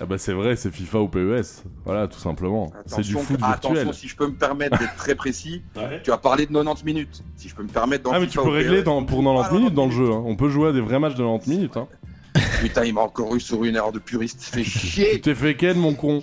[0.00, 1.62] Ah bah c'est vrai, c'est FIFA ou PES.
[1.84, 2.72] Voilà, tout simplement.
[2.86, 3.94] C'est du Attention, foot attention, virtuel.
[3.94, 5.62] si je peux me permettre d'être très précis,
[6.02, 7.22] tu as parlé de 90 minutes.
[7.36, 9.54] Si je peux me permettre dans Ah mais tu peux régler PES, dans- pour 90
[9.56, 10.10] minutes dans le jeu.
[10.10, 10.22] hein.
[10.26, 11.76] On peut jouer à des vrais matchs de 90 minutes.
[11.76, 11.86] Hein.
[12.60, 14.42] Putain, il m'a encore eu sur une erreur de puriste.
[14.42, 15.12] Fais chier.
[15.14, 16.22] Tu t'es fait ken, mon con.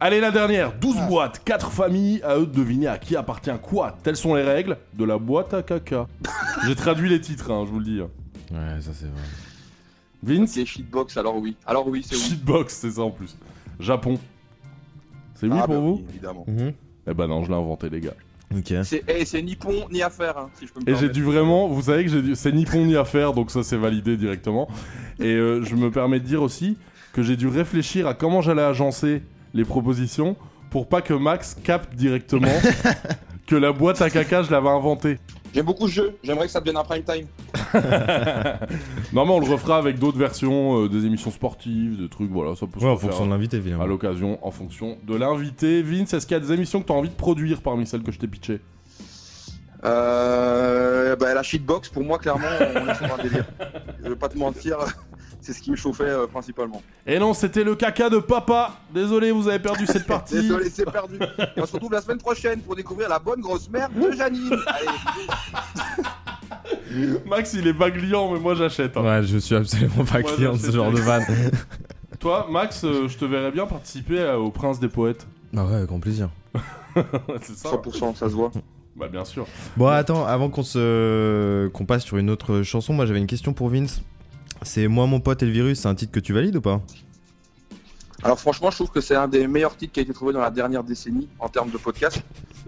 [0.00, 0.72] Allez, la dernière.
[0.78, 2.20] 12 boîtes, 4 familles.
[2.22, 3.96] À eux de deviner à qui appartient quoi.
[4.02, 6.06] Telles sont les règles de la boîte à caca.
[6.66, 8.00] J'ai traduit les titres, hein, je vous le dis.
[8.00, 9.22] Ouais, ça c'est vrai.
[10.22, 11.56] Vince C'est shitbox, alors oui.
[11.66, 12.22] Alors oui, c'est oui.
[12.22, 13.36] Shitbox, c'est ça en plus.
[13.80, 14.18] Japon.
[15.34, 16.46] C'est oui Ah, pour bah vous oui, évidemment.
[17.06, 18.14] Eh ben non, je l'ai inventé, les gars.
[18.56, 18.72] Ok.
[18.84, 21.22] C'est eh, c'est ni pont ni affaire, hein, si je peux me Et j'ai dû
[21.22, 24.16] vraiment, vous savez que j'ai dû- c'est ni pont ni affaire, donc ça c'est validé
[24.16, 24.68] directement.
[25.20, 26.78] Et euh, je me permets de dire aussi
[27.12, 30.36] que j'ai dû réfléchir à comment j'allais agencer les propositions
[30.70, 32.48] pour pas que Max capte directement
[33.46, 35.18] que la boîte à caca je l'avais inventée.
[35.54, 36.16] J'aime beaucoup ce jeu.
[36.22, 37.26] J'aimerais que ça devienne un prime time.
[39.12, 42.54] Non mais on le refera avec d'autres versions, euh, des émissions sportives, des trucs, voilà,
[42.54, 43.84] ça peut se Ouais, en fonction de l'invité, évidemment.
[43.84, 45.82] À l'occasion, en fonction de l'invité.
[45.82, 48.02] Vince, est-ce qu'il y a des émissions que tu as envie de produire parmi celles
[48.02, 48.60] que je t'ai pitchées?
[49.84, 53.44] Euh, bah, la shitbox, pour moi, clairement, on est sur un délire.
[54.02, 54.78] Je vais pas te mentir,
[55.40, 56.82] c'est ce qui me chauffait euh, principalement.
[57.06, 58.72] Et non, c'était le caca de papa.
[58.92, 60.34] Désolé, vous avez perdu cette partie.
[60.34, 61.18] Désolé, c'est perdu.
[61.56, 64.56] Et on se retrouve la semaine prochaine pour découvrir la bonne grosse merde de Janine.
[64.66, 64.88] Allez.
[67.26, 68.96] Max, il est pas client, mais moi j'achète.
[68.96, 69.02] hein.
[69.02, 71.20] Ouais, je suis absolument pas Moi, client de ce j'achète genre de van.
[72.20, 75.26] Toi, Max, euh, je te verrais bien participer euh, au Prince des Poètes.
[75.56, 76.30] Ah ouais, avec grand plaisir.
[77.42, 77.70] c'est ça.
[77.70, 78.50] 100%, ça se voit.
[78.96, 79.46] Bah bien sûr.
[79.76, 83.52] Bon, attends, avant qu'on se qu'on passe sur une autre chanson, moi j'avais une question
[83.52, 84.02] pour Vince.
[84.62, 86.80] C'est Moi, mon pote et le virus, c'est un titre que tu valides ou pas?
[88.24, 90.40] Alors franchement, je trouve que c'est un des meilleurs titres qui a été trouvé dans
[90.40, 92.20] la dernière décennie en termes de podcast.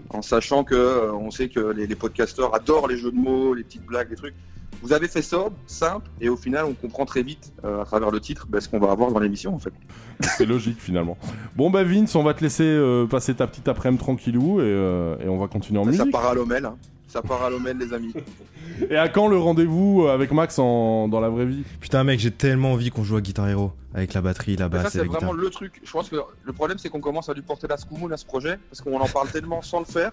[0.09, 3.53] En sachant que euh, on sait que les, les podcasteurs adorent les jeux de mots,
[3.53, 4.35] les petites blagues, les trucs.
[4.81, 8.09] Vous avez fait sobre, simple, et au final, on comprend très vite euh, à travers
[8.09, 9.73] le titre bah, ce qu'on va avoir dans l'émission en fait.
[10.21, 11.17] C'est logique finalement.
[11.55, 15.27] Bon bah Vince, on va te laisser euh, passer ta petite après-midi tranquillou et, et
[15.29, 16.11] on va continuer en Ça musique.
[16.11, 16.77] part à l'omel, hein.
[17.11, 18.13] Ça part à l'omel, les amis.
[18.89, 21.09] Et à quand le rendez-vous avec Max en...
[21.09, 21.63] dans la vraie vie?
[21.81, 24.69] Putain, mec, j'ai tellement envie qu'on joue à Guitar Hero avec la batterie, la ça,
[24.69, 25.33] basse et c'est vraiment guitare.
[25.33, 25.81] le truc.
[25.83, 28.25] Je pense que le problème, c'est qu'on commence à lui porter la scoumoune à ce
[28.25, 30.11] projet, parce qu'on en parle tellement sans le faire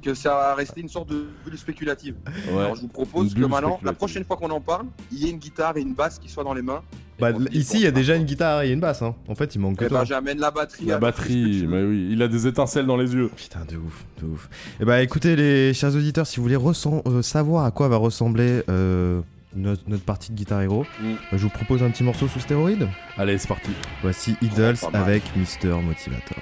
[0.00, 2.14] que ça va rester une sorte de bulle spéculative.
[2.50, 2.58] Ouais.
[2.58, 5.30] Alors je vous propose que maintenant, la prochaine fois qu'on en parle, il y ait
[5.30, 6.82] une guitare et une basse qui soient dans les mains.
[7.18, 9.02] Bah, ici, il y a déjà une guitare et une basse.
[9.02, 9.14] Hein.
[9.28, 9.98] En fait, il manque que Et toi.
[9.98, 10.86] ben j'amène la batterie.
[10.86, 13.30] La batterie, mais oui, il a des étincelles dans les yeux.
[13.36, 14.48] Putain, de ouf, de ouf.
[14.80, 18.62] Et bah écoutez les chers auditeurs, si vous voulez euh, savoir à quoi va ressembler
[18.70, 19.20] euh,
[19.54, 21.12] notre, notre partie de Guitar Hero, Mm.
[21.30, 22.88] bah, je vous propose un petit morceau sous stéroïde.
[23.18, 23.70] Allez, c'est parti.
[24.00, 26.38] Voici Idols Oh, avec Mister Motivator.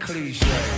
[0.00, 0.73] Like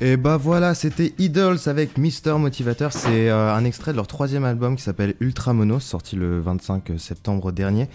[0.00, 2.92] Et bah voilà, c'était Idols avec Mister Motivator.
[2.92, 6.92] C'est euh, un extrait de leur troisième album qui s'appelle Ultra Mono, sorti le 25
[6.98, 7.88] septembre dernier.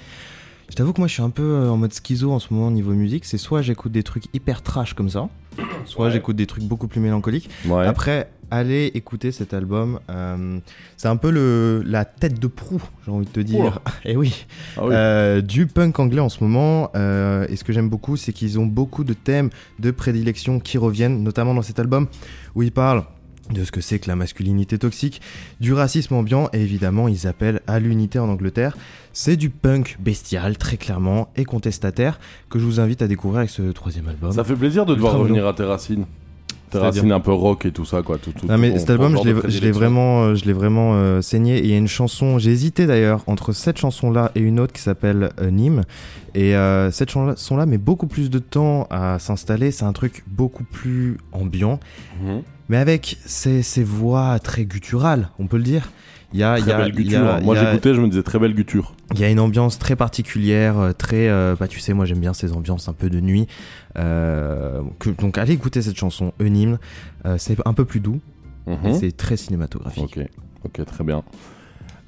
[0.69, 2.67] Je t'avoue que moi je suis un peu euh, en mode schizo en ce moment
[2.67, 3.23] au niveau musique.
[3.23, 5.29] C'est soit j'écoute des trucs hyper trash comme ça,
[5.85, 7.49] soit j'écoute des trucs beaucoup plus mélancoliques.
[7.67, 7.85] Ouais.
[7.85, 9.99] Après, allez écouter cet album.
[10.09, 10.59] euh,
[10.97, 13.79] c'est un peu le, la tête de proue, j'ai envie de te dire.
[14.05, 14.45] Et oui,
[14.77, 14.93] Ah oui.
[14.93, 16.91] Euh, du punk anglais en ce moment.
[16.95, 19.49] euh, et ce que j'aime beaucoup, c'est qu'ils ont beaucoup de thèmes
[19.79, 22.07] de prédilection qui reviennent, notamment dans cet album
[22.55, 23.03] où ils parlent
[23.51, 25.21] de ce que c'est que la masculinité toxique,
[25.59, 28.77] du racisme ambiant et évidemment ils appellent à l'unité en Angleterre.
[29.11, 32.19] C'est du punk bestial très clairement et contestataire
[32.49, 34.31] que je vous invite à découvrir avec ce troisième album.
[34.31, 36.05] Ça fait plaisir de devoir revenir à tes racines.
[36.71, 38.17] Tes racines un peu rock et tout ça, quoi.
[38.17, 41.21] Tout, tout, Non mais cet album, genre je l'ai- vraiment, euh, je l'ai vraiment euh,
[41.21, 41.57] saigné.
[41.59, 44.73] Et il y a une chanson, j'ai hésité d'ailleurs entre cette chanson-là et une autre
[44.73, 45.83] qui s'appelle euh, Nîmes.
[46.33, 49.69] Et euh, cette chanson-là met beaucoup plus de temps à s'installer.
[49.69, 51.79] C'est un truc beaucoup plus ambiant,
[52.23, 52.41] Mhm.
[52.69, 55.91] Mais avec ces, ces voix très gutturales, on peut le dire.
[56.33, 57.41] Il y a, Très y a, belle il y a- guture.
[57.43, 58.95] Moi j'écoutais, je me disais très belle guture.
[59.13, 62.17] il y a une ambiance très particulière, euh, très, euh, bah tu sais, moi j'aime
[62.19, 63.45] bien ces ambiances un peu de nuit.
[63.99, 66.33] Euh, que- donc allez écouter cette chanson.
[66.41, 66.77] Euh,
[67.37, 68.19] c'est un peu plus doux,
[68.67, 70.17] et c'est très cinématographique.
[70.17, 70.25] Ok,
[70.79, 71.23] ok, très bien.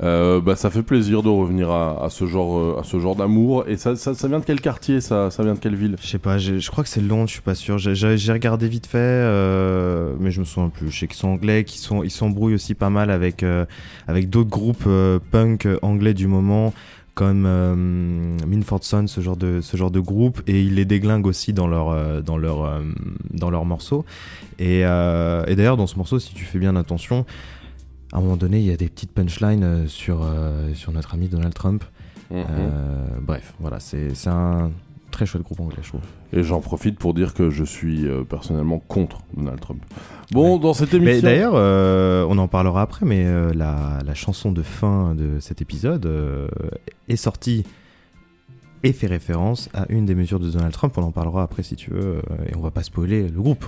[0.04, 3.64] Euh, bah, ça fait plaisir de revenir à, ce genre, euh, à ce genre d'amour.
[3.68, 5.96] Et ça, ça, vient de quel quartier ça, ça vient de quelle ville?
[6.02, 7.78] Je sais pas, je crois que c'est Londres, je suis pas sûr.
[7.78, 10.92] J'ai- regardé vite fait, euh, mais je me souviens plus.
[10.92, 13.46] Je sais qu'ils sont anglais, qu'ils sont, ils s'embrouillent aussi pas mal avec,
[14.08, 14.90] avec d'autres groupes
[15.32, 16.74] punk anglais du moment,
[17.14, 17.48] comme
[18.46, 21.68] Minford Son, ce genre de, ce genre de groupe, et ils les déglinguent aussi dans
[21.68, 22.82] leur, dans leur,
[23.32, 24.04] dans leurs morceaux.
[24.60, 27.26] Et d'ailleurs, dans ce morceau, si tu fais bien attention,
[28.16, 31.14] à un moment donné, il y a des petites punchlines euh, sur, euh, sur notre
[31.16, 31.84] ami Donald Trump.
[32.32, 32.46] Mhm.
[32.50, 34.72] Euh, bref, voilà, c'est un
[35.12, 36.02] très chouette groupe anglais, je trouve.
[36.32, 39.84] Et j'en profite pour dire que je suis euh, personnellement contre Donald Trump.
[40.32, 41.28] Bon, dans cette Mais émission.
[41.28, 45.62] d'ailleurs, euh, on en parlera après, mais euh, la, la chanson de fin de cet
[45.62, 46.10] épisode
[47.10, 47.66] est sortie
[48.84, 50.98] et fait référence à une des mesures de Donald Trump.
[50.98, 53.66] On en parlera après si tu veux, et on va pas spoiler le groupe.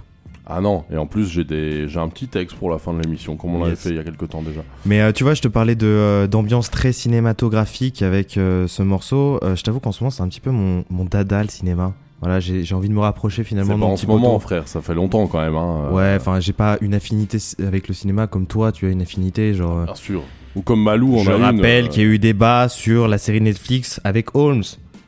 [0.50, 3.02] Ah non, et en plus j'ai des, j'ai un petit texte pour la fin de
[3.02, 4.62] l'émission, comme on l'avait fait il y a quelques temps déjà.
[4.86, 8.82] Mais euh, tu vois, je te parlais de euh, d'ambiance très cinématographique avec euh, ce
[8.82, 9.39] morceau.
[9.43, 11.93] Je t'avoue qu'en ce moment, c'est un petit peu mon, mon dada le cinéma.
[12.22, 14.95] Voilà, j'ai envie de me rapprocher C'est finalement mon en ce moment, frère, ça fait
[14.95, 15.56] longtemps quand même.
[15.56, 18.72] Hein, Ouais, enfin, j'ai pas une affinité avec le cinéma comme toi.
[18.72, 19.84] Tu as une affinité, genre.
[19.84, 20.24] Bien sûr.
[20.56, 23.08] Ou comme Malou, on je a une, rappelle euh, qu'il y a eu débat sur
[23.08, 24.64] la série Netflix avec Holmes.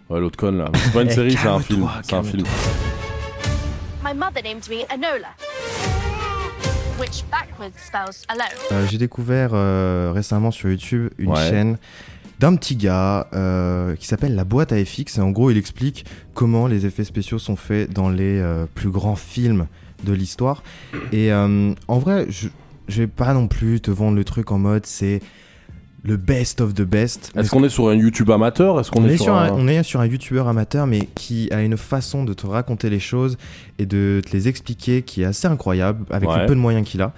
[0.09, 0.65] Ouais, l'autre conne là.
[0.75, 1.87] C'est pas une Eh, série, c'est un film.
[2.03, 2.43] C'est un film.
[4.09, 5.27] My mother named me Enola,
[6.99, 8.47] which backwards spells alone.
[8.71, 11.49] Euh, j'ai découvert euh, récemment sur YouTube une Ouais.
[11.49, 11.77] chaîne
[12.39, 15.17] d'un petit gars euh, qui s'appelle La boîte à FX.
[15.17, 18.89] Et en gros, il explique comment les effets spéciaux sont faits dans les euh, plus
[18.89, 19.67] grands films
[20.03, 20.63] de l'histoire.
[21.11, 22.47] Et euh, en vrai, je,
[22.87, 25.21] je vais pas non plus te vendre le truc en mode c'est
[26.03, 27.31] le best of the best.
[27.35, 28.79] Est-ce qu'on est sur un YouTube amateur?
[28.79, 29.51] Est-ce qu'on on est, est, sur un, un...
[29.51, 32.99] on est sur un youtubeur amateur, mais qui a une façon de te raconter les
[32.99, 33.37] choses
[33.79, 36.39] et de te les expliquer qui est assez incroyable avec Ouais.
[36.41, 37.13] le peu de moyens qu'il a.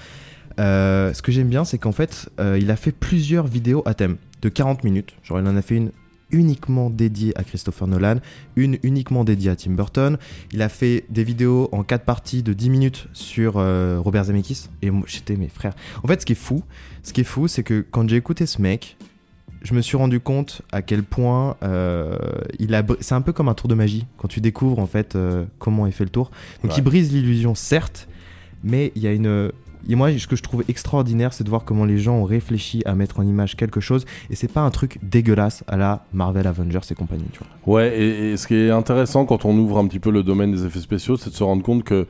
[0.59, 3.93] Euh, ce que j'aime bien, c'est qu'en fait, euh, il a fait plusieurs vidéos à
[3.93, 5.13] thème de 40 minutes.
[5.23, 5.91] Genre, il en a fait une
[6.31, 8.15] uniquement dédiée à Christopher Nolan,
[8.55, 10.17] une uniquement dédiée à Tim Burton.
[10.51, 14.67] Il a fait des vidéos en 4 parties de 10 minutes sur euh, Robert Zemeckis.
[14.81, 15.73] Et moi, j'étais mes frères.
[16.03, 16.63] En fait, ce qui est fou,
[17.03, 18.97] ce qui est fou, c'est que quand j'ai écouté ce mec,
[19.63, 22.17] je me suis rendu compte à quel point euh,
[22.57, 22.83] il a.
[22.99, 25.85] C'est un peu comme un tour de magie quand tu découvres en fait euh, comment
[25.85, 26.31] est fait le tour.
[26.63, 26.77] Donc Ouais.
[26.79, 28.07] il brise l'illusion, certes,
[28.63, 29.51] mais il y a une.
[29.89, 32.81] Et moi, ce que je trouve extraordinaire, c'est de voir comment les gens ont réfléchi
[32.85, 36.47] à mettre en image quelque chose, et c'est pas un truc dégueulasse à la Marvel
[36.47, 37.75] Avengers et compagnie, tu vois.
[37.75, 40.51] Ouais, et, et ce qui est intéressant quand on ouvre un petit peu le domaine
[40.51, 42.07] des effets spéciaux, c'est de se rendre compte que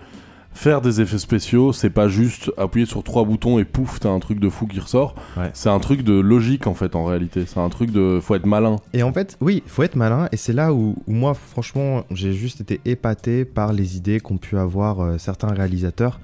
[0.53, 4.19] faire des effets spéciaux, c'est pas juste appuyer sur trois boutons et pouf, t'as un
[4.19, 5.15] truc de fou qui ressort.
[5.38, 5.49] Ouais.
[5.53, 7.45] C'est un truc de logique en fait, en réalité.
[7.45, 8.19] C'est un truc de.
[8.22, 8.78] Faut être malin.
[8.93, 12.34] Et en fait, oui, faut être malin, et c'est là où, où moi, franchement, j'ai
[12.34, 16.19] juste été épaté par les idées qu'ont pu avoir euh, certains réalisateurs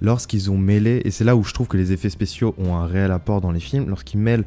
[0.00, 2.86] lorsqu'ils ont mêlé, et c'est là où je trouve que les effets spéciaux ont un
[2.86, 4.44] réel apport dans les films, lorsqu'ils mêlent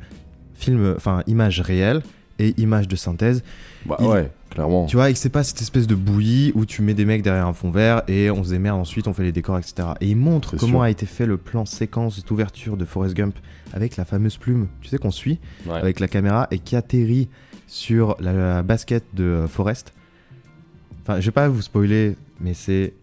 [0.55, 2.01] film, enfin, images réelles
[2.37, 3.43] et images de synthèse.
[3.85, 4.85] Bah Ils- ouais, clairement.
[4.85, 7.21] Tu vois, et que c'est pas cette espèce de bouillie où tu mets des mecs
[7.21, 9.89] derrière un fond vert et on se démerde ensuite, on fait les décors, etc.
[10.01, 10.81] Et il montre C'est comment sûr.
[10.83, 13.35] a été fait le plan séquence d'ouverture de Forrest Gump
[13.73, 15.73] avec la fameuse plume, tu sais, qu'on suit Ouais.
[15.75, 17.27] avec la caméra et qui atterrit
[17.67, 19.93] sur la, la basket de euh, Forrest.
[21.03, 22.93] Enfin, je vais pas vous spoiler, mais c'est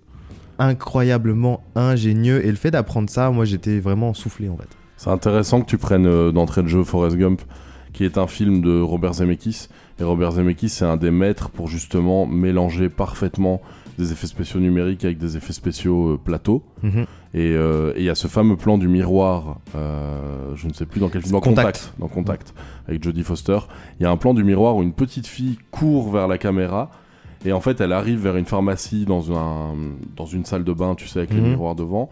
[0.59, 2.45] incroyablement ingénieux.
[2.45, 4.69] Et le fait d'apprendre ça, moi j'étais vraiment soufflé en fait.
[4.97, 7.43] C'est intéressant que tu prennes euh, d'entrée de jeu Forrest Gump,
[7.93, 9.69] qui est un film de Robert Zemeckis.
[9.99, 13.61] Et Robert Zemeckis, c'est un des maîtres pour justement mélanger parfaitement
[13.99, 16.63] des effets spéciaux numériques avec des effets spéciaux euh, plateaux.
[16.83, 17.07] Mhm.
[17.35, 20.87] Et euh, et il y a ce fameux plan du miroir, euh, je ne sais
[20.87, 21.67] plus dans quel film, dans Contact.
[21.67, 22.55] Contact, dans Contact,
[22.89, 23.59] avec Jodie Foster.
[23.99, 26.91] Il y a un plan du miroir où une petite fille court vers la caméra.
[27.47, 29.75] Et en fait, elle arrive vers une pharmacie dans, un,
[30.17, 31.49] dans une salle de bain, tu sais, avec le Mhm.
[31.51, 32.09] miroir devant.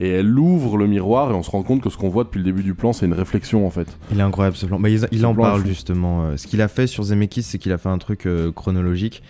[0.00, 2.38] Et elle ouvre le miroir et on se rend compte que ce qu'on voit depuis
[2.38, 3.88] le début du plan, c'est une réflexion en fait.
[4.12, 4.78] Il est incroyable ce plan.
[4.78, 6.22] Bah, il, il Ce en plan parle justement.
[6.24, 9.22] Euh, Ce qu'il a fait sur Zemeckis, c'est qu'il a fait un truc euh, chronologique.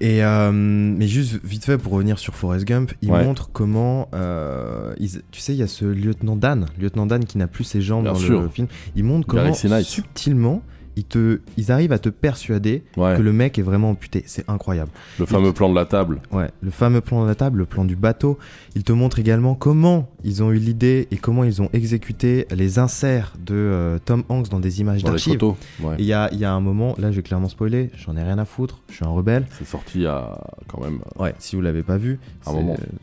[0.00, 3.24] Et euh, mais juste vite fait pour revenir sur Forrest Gump, il Ouais.
[3.24, 4.94] montre comment, euh,
[5.30, 8.04] tu sais, il y a ce lieutenant Dan, lieutenant Dan qui n'a plus ses jambes
[8.04, 8.40] Bien dans sûr.
[8.40, 8.66] le film.
[8.96, 10.62] Il montre comment subtilement
[10.96, 13.16] ils te, ils arrivent à te persuader Ouais.
[13.16, 14.22] que le mec est vraiment amputé.
[14.26, 14.90] C'est incroyable.
[15.18, 16.20] Le fameux plan de la table.
[16.30, 18.38] Ouais, le fameux plan de la table, le plan du bateau.
[18.74, 22.78] Il te montre également comment ils ont eu l'idée et comment ils ont exécuté les
[22.78, 25.34] inserts de euh, Tom Hanks dans des images d'archives.
[25.34, 25.96] photos, ouais.
[25.98, 28.22] Il y a, il y a un moment, là je vais clairement spoiler, j'en ai
[28.22, 29.46] rien à foutre, je suis un rebelle.
[29.58, 30.38] C'est sorti à
[30.68, 31.00] quand même.
[31.18, 32.52] Ouais, si vous l'avez pas vu, Un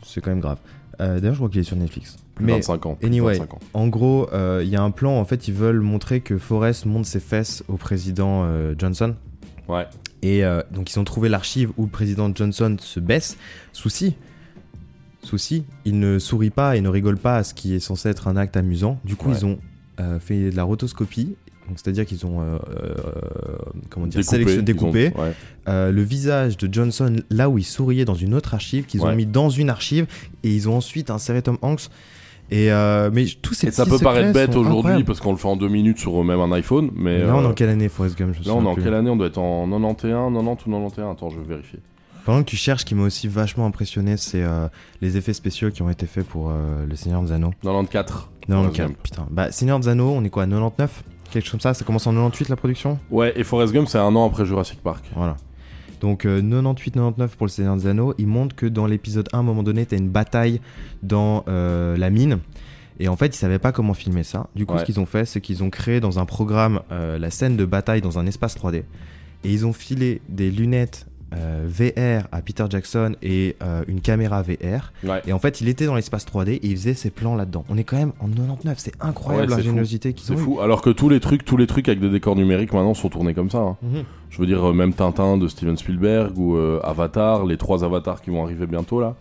[0.04, 0.58] c'est- quand même grave.
[1.00, 2.16] Euh, D'ailleurs, je crois qu'il est sur Netflix.
[2.46, 3.58] De 25 ans, plus de Anyway, 25 ans.
[3.74, 6.86] en gros, euh, il y a un plan, en fait, ils veulent montrer que Forrest
[6.86, 9.14] monte ses fesses au président euh, Johnson.
[9.68, 9.86] Ouais.
[10.22, 13.36] Et euh, donc, ils ont trouvé l'archive où le président Johnson se baisse.
[13.72, 14.16] Souci.
[15.22, 18.26] Souci, il ne sourit pas et ne rigole pas à ce qui est censé être
[18.28, 18.98] un acte amusant.
[19.04, 19.36] Du coup, Ouais.
[19.38, 19.58] ils ont
[20.18, 21.34] fait de la rotoscopie.
[21.76, 22.94] C'est-à-dire qu'ils ont euh, euh,
[23.90, 24.22] comment dire,
[24.64, 25.32] Découpé, ont- ouais.
[25.68, 29.14] euh, le visage de Johnson là où il souriait dans une autre archive qu'ils ont
[29.14, 30.06] mis dans une archive
[30.42, 31.88] et ils ont ensuite inséré Tom Hanks.
[32.50, 35.56] Et euh, mais tous ces ça peut paraître bête aujourd'hui parce qu'on le fait en
[35.56, 38.18] deux minutes sur même un iPhone, mais Là, on est euh, en quelle année, Forrest
[38.18, 39.10] Gump je Là, on est en quelle année?
[39.10, 41.78] On doit être en 91, 90 ou 91 Attends, je vais vérifier.
[42.24, 44.68] Pendant que tu cherches, ce qui m'a aussi vachement impressionné, c'est euh,
[45.00, 47.52] les effets spéciaux qui ont été faits pour euh, Le Seigneur des Anneaux.
[47.62, 48.28] 94.
[48.46, 48.98] 94, Gump.
[49.02, 49.26] putain.
[49.30, 51.74] Bah, Seigneur des Anneaux, on est quoi, 99 Quelque chose comme ça?
[51.74, 52.98] Ça commence en 98 la production?
[53.10, 55.04] Ouais, et Forrest Gump, c'est un an après Jurassic Park.
[55.14, 55.36] Voilà.
[56.00, 58.14] Donc 98-99 pour le Seigneur des Anneaux.
[58.18, 60.60] Il montre que dans l'épisode 1, à un moment donné, t'as une bataille
[61.02, 62.38] dans euh, la mine.
[62.98, 64.48] Et en fait, ils savaient pas comment filmer ça.
[64.54, 64.80] Du coup, Ouais.
[64.80, 67.64] ce qu'ils ont fait, c'est qu'ils ont créé dans un programme euh, la scène de
[67.64, 68.82] bataille dans un espace 3D.
[69.44, 74.42] Et ils ont filé des lunettes euh, VR à Peter Jackson et euh, une caméra
[74.42, 74.92] VR.
[75.04, 75.22] Ouais.
[75.26, 77.64] Et en fait, il était dans l'espace 3D et il faisait ses plans là-dedans.
[77.68, 78.78] On est quand même en 99.
[78.78, 80.40] C'est incroyable Ouais, c'est l'ingéniosité qu'ils C'est ont eu.
[80.40, 80.60] fou.
[80.60, 83.34] Alors que tous les trucs, tous les trucs avec des décors numériques maintenant sont tournés
[83.34, 83.58] comme ça.
[83.58, 83.76] hein.
[83.82, 84.04] Mhm.
[84.30, 88.22] Je veux dire, euh, même Tintin de Steven Spielberg ou euh, Avatar, les trois avatars
[88.22, 89.14] qui vont arriver bientôt là,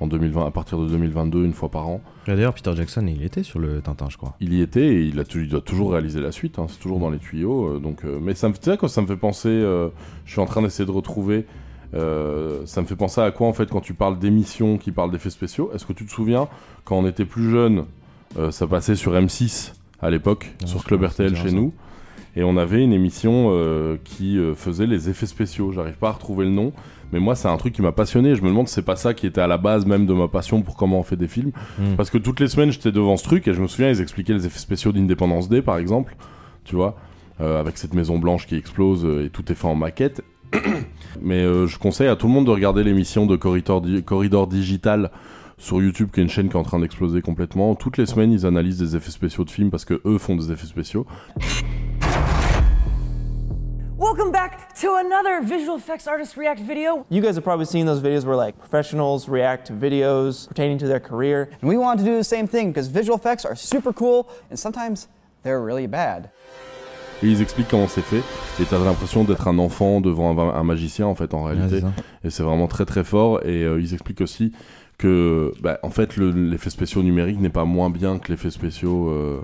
[0.00, 2.00] en 2020, à partir de 2022, une fois par an.
[2.26, 4.34] D'ailleurs, Peter Jackson, il était sur le Tintin, je crois.
[4.40, 6.58] Il y était et il, a il doit toujours réaliser la suite.
[6.58, 7.76] hein, c'est toujours dans les tuyaux.
[7.76, 9.48] euh, donc, euh, mais ça me, quoi, ça me fait penser.
[9.48, 9.88] euh,
[10.24, 11.46] je suis en train d'essayer de retrouver.
[11.92, 15.30] ça me fait penser à quoi en fait quand tu parles d'émissions qui parlent d'effets
[15.30, 15.70] spéciaux.
[15.74, 16.48] Est-ce que tu te souviens
[16.84, 17.84] quand on était plus jeune,
[18.50, 19.72] ça passait sur M6
[20.02, 21.54] à l'époque, Ah, sur Club RTL chez ça.
[21.54, 21.72] nous,
[22.36, 23.50] et on avait une émission
[24.04, 25.72] qui faisait les effets spéciaux.
[25.72, 26.72] J'arrive pas à retrouver le nom,
[27.12, 28.34] mais moi c'est un truc qui m'a passionné.
[28.34, 30.28] Je me demande si c'est pas ça qui était à la base même de ma
[30.28, 31.96] passion pour comment on fait des films, Mm.
[31.96, 34.34] parce que toutes les semaines j'étais devant ce truc et je me souviens ils expliquaient
[34.34, 36.16] les effets spéciaux d'Independence Day par exemple,
[36.64, 36.96] tu vois,
[37.40, 40.22] euh, avec cette maison blanche qui explose euh, et tout est fait en maquette.
[41.22, 44.46] Mais euh, je conseille à tout le monde de regarder l'émission de Corridor, Di- Corridor
[44.46, 45.10] Digital
[45.58, 47.74] sur YouTube, qui est une chaîne qui est en train d'exploser complètement.
[47.74, 50.52] Toutes les semaines, ils analysent des effets spéciaux de films parce que eux font des
[50.52, 51.06] effets spéciaux.
[54.16, 57.04] Welcome back to another visual effects artist react video.
[57.10, 60.86] You guys have probably seen those videos where like professionals react to videos pertaining to
[60.88, 61.50] their career.
[61.60, 64.58] And we wanted to do the same thing because visual effects are super cool and
[64.58, 65.08] sometimes
[65.42, 66.30] they're really bad.
[67.22, 68.22] Et ils expliquent comment c'est fait.
[68.58, 71.82] Et t'as l'impression d'être un enfant devant un, un magicien, en fait, en réalité.
[72.24, 73.40] et c'est vraiment très très fort.
[73.44, 74.52] Et euh, ils expliquent aussi
[74.96, 79.10] que, bah, en fait, le- l'effet spéciaux numérique n'est pas moins bien que l'effet spéciaux
[79.10, 79.42] euh,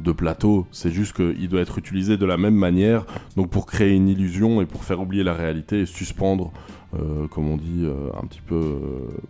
[0.00, 0.66] de plateau.
[0.72, 3.06] C'est juste qu'il doit être utilisé de la même manière.
[3.36, 6.52] Donc pour créer une illusion et pour faire oublier la réalité et suspendre,
[6.94, 8.78] euh, comme on dit, euh, un petit peu euh,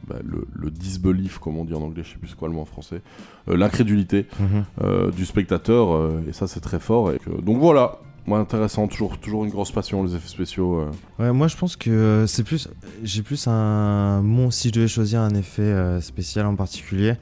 [0.09, 2.61] bah, le, le disbelief, comme on dit en anglais, je sais plus quoi le mot
[2.61, 3.01] en français,
[3.47, 5.11] l'incrédulité Mhm.
[5.12, 6.11] du spectateur.
[6.29, 7.12] et ça, c'est très fort.
[7.12, 7.99] Et que- donc voilà.
[8.27, 10.81] Moi, intéressant, toujours, toujours une grosse passion, les effets spéciaux.
[10.81, 10.91] euh.
[11.19, 12.71] Ouais, moi je pense que euh, c'est plus.
[13.03, 14.23] J'ai plus un.
[14.23, 17.17] Mon, si je devais choisir un effet euh, spécial en particulier,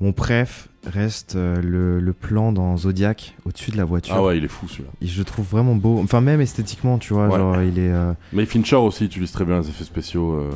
[0.00, 4.14] mon préf reste euh, le, le plan dans Zodiac au-dessus de la voiture.
[4.16, 4.88] Ah ouais, il est fou celui-là.
[5.02, 6.00] Je le trouve vraiment beau.
[6.02, 7.36] Enfin, même esthétiquement, tu vois, Ouais.
[7.36, 7.90] genre il est.
[7.92, 10.50] euh, Mais Fincher aussi utilise très bien les effets spéciaux euh,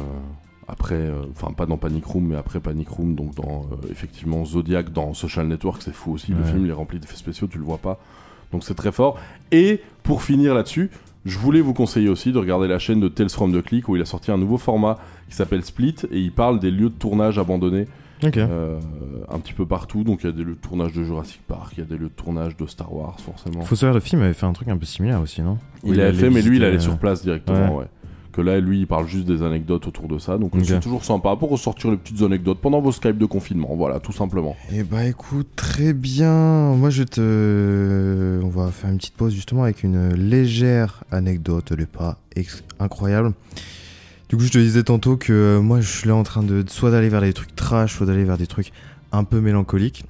[0.66, 4.92] après, euh, enfin pas dans Panic Room, mais après Panic Room, donc dans effectivement Zodiac,
[4.92, 6.32] dans Social Network, c'est fou aussi.
[6.32, 7.98] Le film il est rempli d'effets spéciaux, tu le vois pas.
[8.52, 9.18] Donc c'est très fort.
[9.52, 10.90] Et pour finir là-dessus,
[11.26, 13.96] je voulais vous conseiller aussi de regarder la chaîne de Tales from the Click où
[13.96, 14.98] il a sorti un nouveau format
[15.28, 17.86] qui s'appelle Split et il parle des lieux de tournage abandonnés.
[18.36, 18.78] Euh,
[19.28, 21.74] un petit peu partout, donc il y a des lieux de tournage de Jurassic Park,
[21.76, 23.62] il y a des lieux de tournage de Star Wars, forcément.
[23.62, 25.58] Fossoyeur de film avait fait un truc un peu similaire aussi, non?
[25.84, 27.82] Il l'avait fait, mais lui, il allait euh, sur place directement, ouais.
[27.82, 27.88] ouais.
[28.32, 30.38] Que là, lui, il parle juste des anecdotes autour de ça.
[30.38, 33.76] Donc, euh, c'est toujours sympa pour ressortir les petites anecdotes pendant vos Skype de confinement.
[33.76, 34.56] Voilà, tout simplement.
[34.72, 36.74] Eh bah écoute, très bien.
[36.74, 38.40] Moi je te...
[38.42, 42.64] On va faire une petite pause justement avec une légère anecdote, elle est pas ex-
[42.80, 43.34] incroyable.
[44.28, 46.64] Du coup je te disais tantôt que euh, moi je suis là en train de
[46.66, 48.72] soit d'aller vers des trucs trash, soit d'aller vers des trucs
[49.12, 50.04] un peu mélancoliques.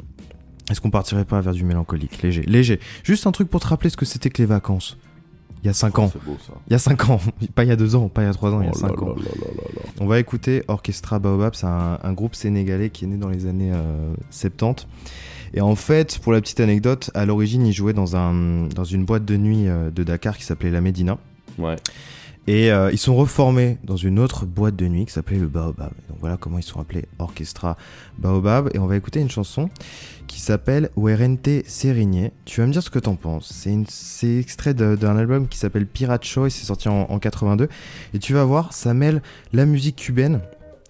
[0.71, 2.81] Est-ce qu'on partirait pas vers du mélancolique Léger, léger.
[3.03, 4.97] Juste un truc pour te rappeler ce que c'était que les vacances.
[5.62, 6.11] Il y a 5 ans.
[6.12, 6.53] C'est beau ça.
[6.69, 7.21] Il y a 5 ans,
[7.55, 8.73] pas il y a 2 ans, pas il y a 3 ans, il y a
[8.75, 9.09] Oh là 5 ans.
[9.09, 9.83] là là là là là.
[10.01, 13.47] On va écouter Orchestra Baobab, c'est un, un groupe sénégalais qui est né dans les
[13.47, 14.87] années euh, 70.
[15.55, 19.05] Et en fait, pour la petite anecdote, à l'origine, ils jouaient dans, un, dans une
[19.05, 21.17] boîte de nuit euh, de Dakar qui s'appelait La Médina.
[21.59, 21.77] Ouais.
[22.47, 25.92] Et euh, ils sont reformés dans une autre boîte de nuit qui s'appelait le Baobab.
[26.09, 27.76] Donc voilà comment ils sont appelés Orchestra
[28.18, 28.70] Baobab.
[28.74, 29.70] Et on va écouter une chanson
[30.26, 32.32] qui s'appelle Werente Serigné.
[32.45, 33.53] Tu vas me dire ce que t'en penses.
[33.88, 37.68] C'est extrait d'un album qui s'appelle Pirate Show et c'est sorti en, en 82.
[38.12, 39.22] Et tu vas voir, ça mêle
[39.53, 40.40] la musique cubaine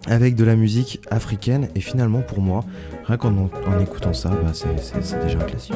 [0.06, 1.68] avec de la musique africaine.
[1.74, 2.64] Et finalement, pour moi,
[3.04, 5.74] rien qu'en en écoutant ça, bah, c'est déjà un classique.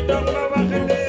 [0.00, 0.99] Chitón, bájale.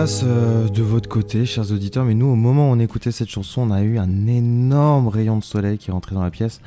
[0.00, 3.30] Passe euh, de votre côté, chers auditeurs, mais nous, au moment où on écoutait cette
[3.30, 6.60] chanson, on a eu un énorme rayon de soleil qui est rentré dans la pièce.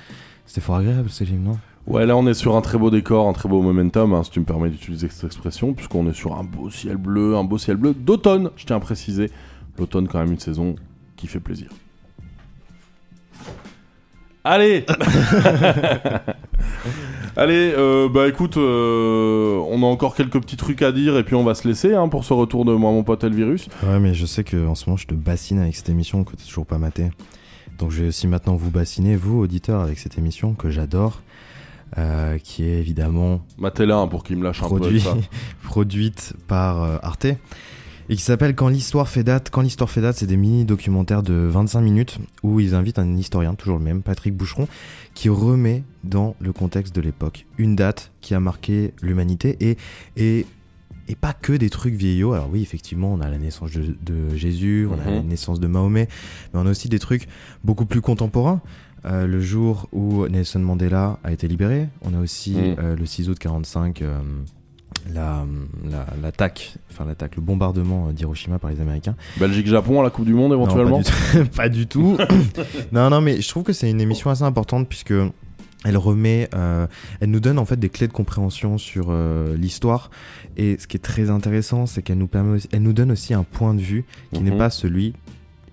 [0.45, 1.57] C'était fort agréable, Céline, non?
[1.87, 4.31] Ouais, là on est sur un très beau décor, un très beau momentum, hein, si
[4.31, 7.57] tu me permets d'utiliser cette expression, puisqu'on est sur un beau ciel bleu, un beau
[7.57, 9.31] ciel bleu d'automne, je tiens à préciser.
[9.77, 10.75] L'automne, quand même, une saison
[11.15, 11.69] qui fait plaisir.
[14.43, 14.85] Allez
[17.37, 21.35] Allez, euh, bah écoute, euh, on a encore quelques petits trucs à dire et puis
[21.35, 23.67] on va se laisser hein, pour ce retour de moi, mon pote Elvirus.
[23.83, 26.35] Ouais, mais je sais que en ce moment, je te bassine avec cette émission que
[26.35, 27.09] t'as toujours pas maté.
[27.81, 31.21] Donc je vais aussi maintenant vous bassiner, vous, auditeurs, avec cette émission que j'adore,
[31.97, 35.15] euh, qui est évidemment Matez-la hein, pour qu'il me lâche un peu ça.
[35.63, 37.27] produite par euh, Arte
[38.09, 39.49] et qui s'appelle Quand l'histoire fait date.
[39.51, 43.53] Quand l'histoire fait date, c'est des mini-documentaires de 25 minutes où ils invitent un historien,
[43.55, 44.67] toujours le même, Patrick Boucheron,
[45.13, 49.77] qui remet dans le contexte de l'époque une date qui a marqué l'humanité et,
[50.17, 50.45] et,
[51.07, 52.33] et pas que des trucs vieillots.
[52.33, 55.15] Alors oui, effectivement, on a la naissance de, de Jésus, on a Mhm.
[55.15, 56.07] la naissance de Mahomet,
[56.53, 57.27] mais on a aussi des trucs
[57.63, 58.61] beaucoup plus contemporains.
[59.05, 62.75] Euh, le jour où Nelson Mandela a été libéré, on a aussi Mhm.
[62.79, 64.19] euh, le 6 août 45 euh,
[65.13, 65.45] la-
[65.89, 69.15] la- l'attaque, enfin l'attaque, le bombardement euh, d'Hiroshima par les Américains.
[69.39, 72.15] Belgique-Japon à la Coupe du Monde éventuellement Non, pas du tout.
[72.17, 72.61] pas du tout.
[72.91, 75.13] non, non, mais je trouve que c'est une émission assez importante puisque
[75.83, 76.85] elle remet, euh,
[77.21, 80.11] elle nous donne en fait des clés de compréhension sur euh, l'histoire.
[80.57, 83.33] Et ce qui est très intéressant, c'est qu'elle nous permet, aussi- elle nous donne aussi
[83.33, 84.57] un point de vue qui n'est Mhm.
[84.59, 85.13] pas celui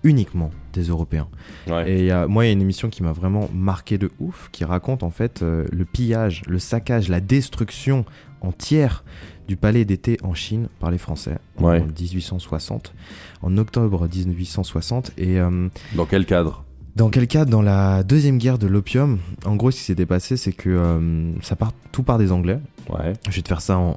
[0.03, 1.27] uniquement des Européens.
[1.67, 1.91] Ouais.
[1.91, 4.09] Et il y a- moi, il y a une émission qui m'a vraiment marqué de
[4.19, 8.05] ouf, qui raconte en fait euh, le pillage, le saccage, la destruction
[8.41, 9.03] entière
[9.47, 11.81] du palais d'été en Chine par les Français en Ouais.
[11.81, 12.93] 1860,
[13.41, 15.11] en octobre 1860.
[15.17, 16.63] Et euh, Dans quel cadre?
[16.95, 20.35] dans quel cas Dans la deuxième guerre de l'opium, en gros, ce qui s'était passé,
[20.35, 22.59] c'est que euh, ça part tout part des Anglais.
[22.89, 23.13] Ouais.
[23.29, 23.95] Je vais te faire ça en,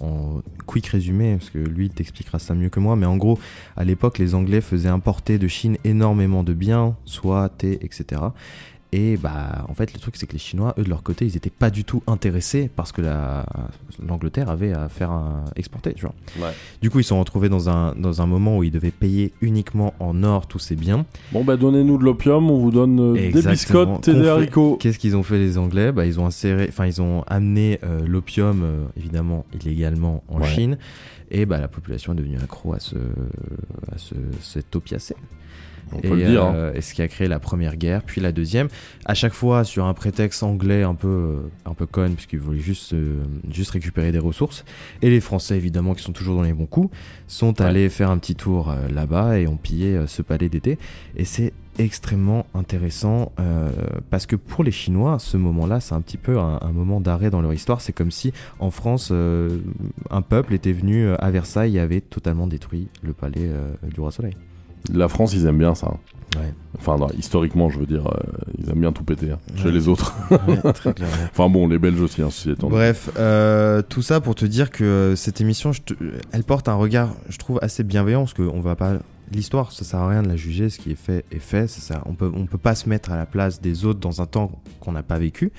[0.00, 2.96] en- en quick résumé, parce que lui il t'expliquera ça mieux que moi.
[2.96, 3.38] Mais en gros,
[3.76, 8.22] à l'époque, les Anglais faisaient importer de Chine énormément de biens, soie, thé, etc.
[8.92, 11.34] Et bah, en fait, le truc, c'est que les Chinois, eux, de leur côté, ils
[11.34, 13.44] n'étaient pas du tout intéressés parce que la-
[14.06, 16.14] l'Angleterre avait à faire un, exporter, tu vois.
[16.38, 16.54] Ouais.
[16.80, 19.32] Du coup, ils se sont retrouvés dans un, dans un moment où ils devaient payer
[19.40, 21.04] uniquement en or tous ces biens.
[21.32, 24.76] Bon bah donnez-nous de l'opium, on vous donne euh, des biscottes et des haricots.
[24.80, 25.92] Qu'est-ce qu'ils ont fait les Anglais?
[25.92, 30.46] Bah ils ont inséré, enfin ils ont amené euh, l'opium euh, évidemment illégalement en Ouais.
[30.46, 30.78] Chine
[31.30, 32.96] et bah la population est devenue accro à ce,
[33.92, 35.16] à ce cet opiacé.
[35.92, 36.54] On et, peut le dire, hein.
[36.54, 38.68] euh, et ce qui a créé la première guerre, puis la deuxième.
[39.04, 42.58] À chaque fois sur un prétexte anglais un peu euh, un peu con puisqu'ils voulaient
[42.58, 44.64] juste euh, juste récupérer des ressources.
[45.02, 46.94] Et les Français évidemment qui sont toujours dans les bons coups
[47.28, 50.78] sont allés faire un petit tour là-bas et ont pillé ce palais d'été.
[51.16, 53.70] Et c'est extrêmement intéressant euh,
[54.10, 57.30] parce que pour les Chinois, ce moment-là, c'est un petit peu un, un moment d'arrêt
[57.30, 57.80] dans leur histoire.
[57.80, 59.58] C'est comme si en France, euh,
[60.10, 64.10] un peuple était venu à Versailles et avait totalement détruit le palais euh, du roi
[64.10, 64.36] Soleil.
[64.92, 65.94] La France, ils aiment bien ça.
[66.36, 66.52] Ouais.
[66.78, 68.20] Enfin, non, historiquement, je veux dire, euh,
[68.58, 70.14] ils aiment bien tout péter hein, chez les autres.
[70.46, 71.14] Ouais, très clairement.
[71.32, 72.68] enfin bon, les Belges aussi, hein, ceci étant.
[72.68, 75.94] Bref, euh, tout ça pour te dire que euh, cette émission, je te-
[76.32, 78.94] elle porte un regard, je trouve, assez bienveillant parce qu'on va pas.
[79.32, 80.68] L'histoire, ça sert à rien de la juger.
[80.70, 81.66] Ce qui est fait est fait.
[81.68, 84.20] Ça sert- on peut, on peut pas se mettre à la place des autres dans
[84.20, 85.52] un temps qu'on n'a pas vécu.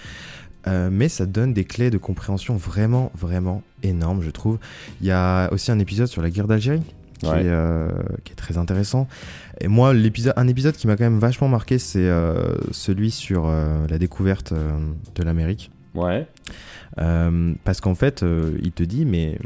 [0.68, 4.58] Euh, mais ça donne des clés de compréhension vraiment, vraiment énormes, je trouve.
[5.02, 6.82] Il y a aussi un épisode sur la guerre d'Algérie
[7.20, 7.42] qui, Ouais.
[7.44, 7.90] est, euh,
[8.24, 9.08] qui est très intéressant.
[9.60, 13.46] Et moi, l'épisode, un épisode qui m'a quand même vachement marqué, c'est euh, celui sur
[13.48, 15.72] euh, la découverte de l'Amérique.
[15.96, 16.28] Ouais.
[17.64, 18.24] Parce qu'en fait,
[18.62, 19.38] il te dit, mais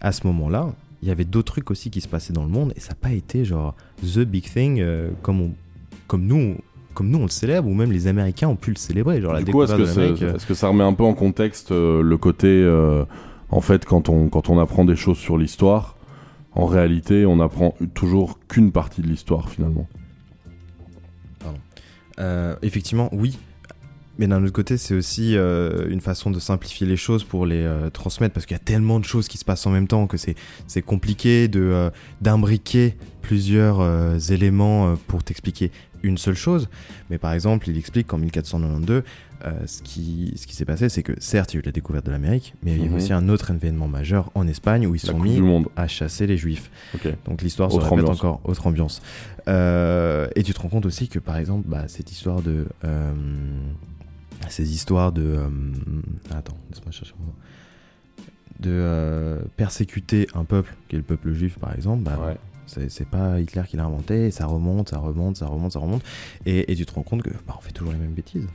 [0.00, 0.70] à ce moment-là,
[1.02, 2.94] il y avait d'autres trucs aussi qui se passaient dans le monde et ça n'a
[2.94, 4.84] pas été genre the big thing
[5.22, 5.54] comme, on-
[6.06, 6.56] comme, nous,
[6.94, 9.20] comme nous on le célèbre ou même les Américains ont pu le célébrer.
[9.20, 12.64] Genre la Du coup, est-ce que, que ça remet un peu en contexte le côté,
[13.50, 15.96] en fait, quand on, quand on apprend des choses sur l'histoire,
[16.54, 19.86] en réalité, on apprend toujours qu'une partie de l'histoire finalement.
[22.18, 23.38] Euh, effectivement, oui.
[24.18, 27.62] Mais d'un autre côté, c'est aussi euh, une façon de simplifier les choses pour les
[27.62, 30.06] euh, transmettre parce qu'il y a tellement de choses qui se passent en même temps
[30.06, 31.90] que c'est compliqué de
[32.20, 35.72] d'imbriquer plusieurs éléments pour t'expliquer
[36.02, 36.68] une seule chose.
[37.08, 39.02] Mais par exemple, il explique qu'en 1492,
[39.44, 41.72] euh, ce qui, ce qui s'est passé, c'est que certes, il y a eu la
[41.72, 42.94] découverte de l'Amérique, mais il y a eu Mhm.
[42.96, 45.66] aussi un autre événement majeur en Espagne où ils se sont mis Monde.
[45.76, 46.70] à chasser les Juifs.
[47.26, 48.18] Donc l'histoire se répète ambiance.
[48.18, 49.02] encore, autre ambiance.
[49.48, 52.66] Euh, et tu te rends compte aussi que par exemple, bah, cette histoire de...
[52.84, 53.12] euh,
[54.48, 55.38] ces histoires de...
[56.30, 57.14] attends, laisse-moi chercher.
[58.60, 62.34] De persécuter un peuple, qui est le peuple juif par exemple, bah,
[62.66, 66.02] c'est c'est pas Hitler qui l'a inventé, ça remonte, ça remonte, ça remonte, ça remonte.
[66.46, 68.46] Et, et tu te rends compte que bah, on fait toujours les mêmes bêtises.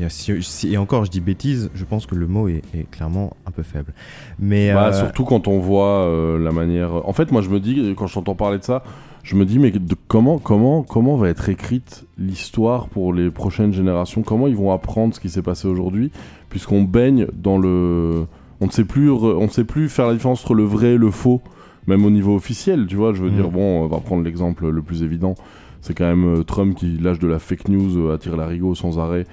[0.00, 2.90] Et, si- si- et encore, je dis bêtise, je pense que le mot est, est
[2.90, 3.92] clairement un peu faible.
[4.38, 7.06] Mais Bah, euh, Surtout quand on voit euh, la manière.
[7.08, 8.82] En fait, moi, je me dis, quand j'entends parler de ça,
[9.22, 13.72] je me dis, mais de comment, comment, comment va être écrite l'histoire pour les prochaines
[13.72, 14.22] générations?
[14.22, 16.10] Comment ils vont apprendre ce qui s'est passé aujourd'hui?
[16.48, 18.26] Puisqu'on baigne dans le.
[18.60, 20.92] On ne sait plus, re- on ne sait plus faire la différence entre le vrai
[20.94, 21.40] et le faux,
[21.86, 23.12] même au niveau officiel, tu vois?
[23.12, 23.34] Je veux Mm.
[23.34, 25.34] dire, bon, on va prendre l'exemple le plus évident.
[25.80, 29.00] C'est quand même euh, Trump qui lâche de la fake news à tirer l'arigot sans
[29.00, 29.26] arrêt,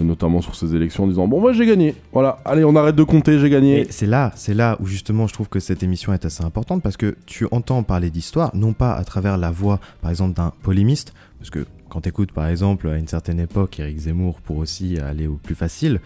[0.00, 1.94] notamment sur ses élections, en disant Bon, moi j'ai gagné.
[2.12, 3.86] Voilà, allez, on arrête de compter, j'ai gagné.
[3.90, 6.96] C'est là, c'est là où justement je trouve que cette émission est assez importante parce
[6.96, 11.12] que tu entends parler d'histoire, non pas à travers la voix, par exemple, d'un polémiste,
[11.38, 14.98] parce que quand tu écoutes, par exemple, à une certaine époque, Eric Zemmour pour aussi
[14.98, 16.00] aller au plus facile,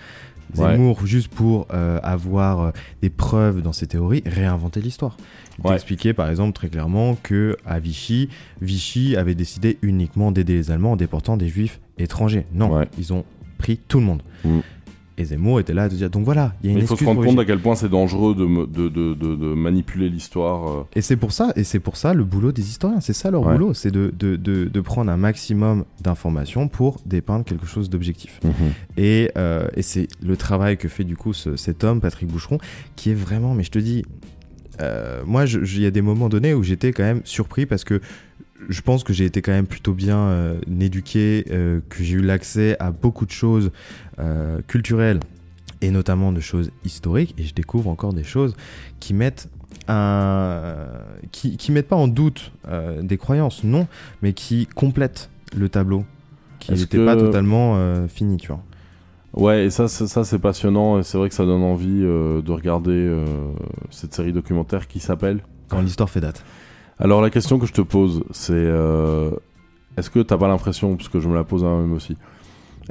[0.57, 0.70] Ouais.
[0.72, 2.70] Zemmour juste pour euh, avoir euh,
[3.03, 5.18] des preuves dans ses théories, réinventer l'histoire.
[5.59, 5.72] Il Ouais.
[5.72, 8.31] t'expliquait par exemple très clairement que à Vichy,
[8.62, 12.47] Vichy avait décidé uniquement d'aider les Allemands en déportant des Juifs étrangers.
[12.55, 13.26] Non, ils ont
[13.59, 14.22] pris tout le monde.
[15.20, 16.94] Et Zemmour était là à te dire donc voilà, il y a une il faut
[16.94, 20.68] se rendre compte à quel point c'est dangereux de, de, de, manipuler l'histoire.
[20.70, 20.82] euh.
[20.94, 23.00] Et c'est pour ça, et c'est pour ça le boulot des historiens.
[23.00, 23.54] C'est ça leur Ouais.
[23.54, 28.38] boulot, c'est de, de, de, de prendre un maximum d'informations pour dépeindre quelque chose d'objectif.
[28.44, 28.52] Mhm.
[28.96, 32.59] Et, euh, et c'est le travail que fait du coup ce- cet homme, Patrick Boucheron,
[32.94, 34.04] qui est vraiment, mais je te dis,
[34.80, 38.00] euh, moi, il y a des moments donnés où j'étais quand même surpris parce que
[38.68, 42.20] je pense que j'ai été quand même plutôt bien euh, éduqué, euh, que j'ai eu
[42.22, 43.70] l'accès à beaucoup de choses
[44.18, 45.20] euh, culturelles
[45.80, 48.56] et notamment de choses historiques, et je découvre encore des choses
[48.98, 49.48] qui mettent
[49.86, 50.74] un,
[51.30, 52.52] qui, qui mettent pas en doute
[53.02, 53.86] des croyances, non,
[54.22, 56.04] mais qui complètent le tableau,
[56.59, 58.62] qui n'était que- pas totalement fini, tu vois.
[59.34, 62.50] Ouais, et ça, c'est- ça c'est passionnant, et c'est vrai que ça donne envie de
[62.50, 63.14] regarder
[63.90, 66.44] cette série documentaire qui s'appelle Quand l'histoire fait date.
[67.01, 69.30] Alors la question que je te pose, c'est euh,
[69.96, 72.16] est-ce que t'as pas l'impression, parce que je me la pose à moi-même aussi,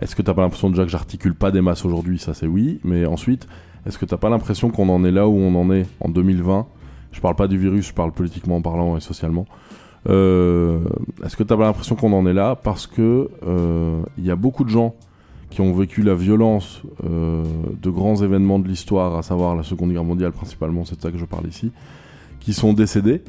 [0.01, 2.17] est-ce que t'as pas l'impression déjà que j'articule pas des masses aujourd'hui?
[2.17, 3.47] Ça c'est oui, mais ensuite,
[3.85, 6.67] est-ce que t'as pas l'impression qu'on en est là où on en est en 2020
[7.11, 9.45] Je parle pas du virus, je parle politiquement parlant et socialement.
[10.07, 10.79] Euh,
[11.25, 14.37] est-ce que t'as pas l'impression qu'on en est là parce que euh, il y a
[14.37, 14.95] beaucoup de gens
[15.49, 17.43] qui ont vécu la violence euh,
[17.81, 21.11] de grands événements de l'histoire, à savoir la Seconde Guerre mondiale principalement, c'est de ça
[21.11, 21.71] que je parle ici,
[22.39, 23.21] qui sont décédés.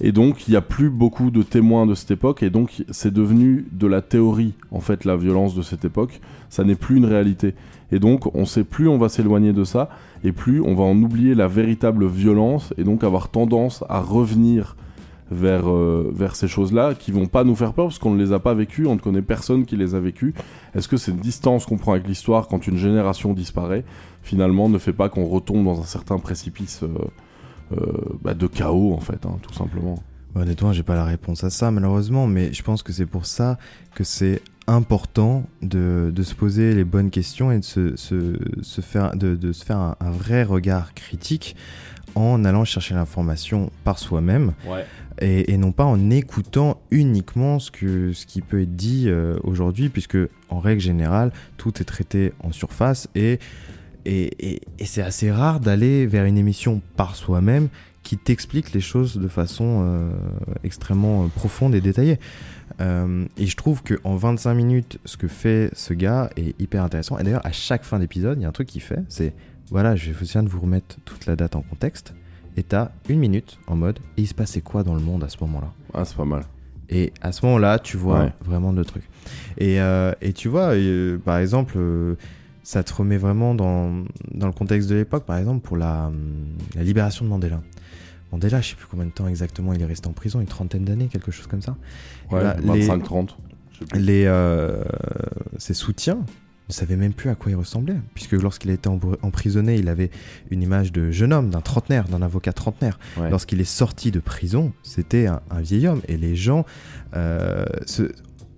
[0.00, 3.12] Et donc, il n'y a plus beaucoup de témoins de cette époque, et donc c'est
[3.12, 6.20] devenu de la théorie, en fait, la violence de cette époque.
[6.48, 7.54] Ça n'est plus une réalité.
[7.92, 9.90] Et donc, on sait plus on va s'éloigner de ça,
[10.24, 14.76] et plus on va en oublier la véritable violence, et donc avoir tendance à revenir
[15.30, 18.32] vers, euh, vers ces choses-là qui vont pas nous faire peur parce qu'on ne les
[18.32, 20.34] a pas vécues, on ne connaît personne qui les a vécues.
[20.74, 23.84] Est-ce que cette distance qu'on prend avec l'histoire quand une génération disparaît,
[24.22, 26.88] finalement, ne fait pas qu'on retombe dans un certain précipice euh,
[28.22, 30.02] bah, de chaos, en fait, hein, tout simplement
[30.36, 33.58] Honnêtement, j'ai pas la réponse à ça malheureusement, mais je pense que c'est pour ça
[33.96, 38.80] que c'est important de, de se poser les bonnes questions et de se, se, se
[38.80, 41.56] faire, de, de se faire un, un vrai regard critique
[42.14, 44.84] en allant chercher l'information par soi-même Ouais.
[45.20, 49.36] et, et non pas en écoutant uniquement ce, que, ce qui peut être dit euh,
[49.42, 50.18] aujourd'hui, puisque
[50.48, 53.40] en règle générale, tout est traité en surface et,
[54.04, 57.68] et, et- et c'est assez rare d'aller vers une émission par soi-même
[58.02, 60.10] qui t'explique les choses de façon euh,
[60.64, 62.18] extrêmement euh, profonde et détaillée.
[62.80, 67.18] Euh, et je trouve qu'en 25 minutes, ce que fait ce gars est hyper intéressant.
[67.18, 69.34] Et d'ailleurs, à chaque fin d'épisode, il y a un truc qu'il fait, c'est
[69.70, 72.14] voilà, je viens de vous remettre toute la date en contexte.
[72.56, 75.28] Et t'as une minute en mode, et il se passait quoi dans le monde à
[75.28, 75.72] ce moment-là?
[75.94, 76.42] Ah, c'est pas mal.
[76.88, 78.32] Et à ce moment-là, tu vois Ouais.
[78.44, 79.04] vraiment de trucs.
[79.58, 81.78] Et, euh, et tu vois, euh, par exemple,
[82.62, 86.46] ça te remet vraiment dans, dans le contexte de l'époque, par exemple, pour la, hum,
[86.74, 87.60] la libération de Mandela.
[88.32, 90.84] Mandela, je sais plus combien de temps exactement il est resté en prison, une trentaine
[90.84, 91.76] d'années, quelque chose comme ça.
[92.30, 93.30] Ouais, bah, les- 25-30.
[93.72, 94.00] je sais plus.
[94.00, 94.84] Les, euh,
[95.58, 96.18] ses soutiens
[96.68, 100.10] ne savaient même plus à quoi il ressemblait, puisque lorsqu'il a été emprisonné, il avait
[100.52, 103.00] une image de jeune homme, d'un trentenaire, d'un avocat trentenaire.
[103.16, 103.28] Ouais.
[103.30, 106.64] Lorsqu'il est sorti de prison, c'était un, un vieil homme, et les gens
[107.16, 108.12] euh, se,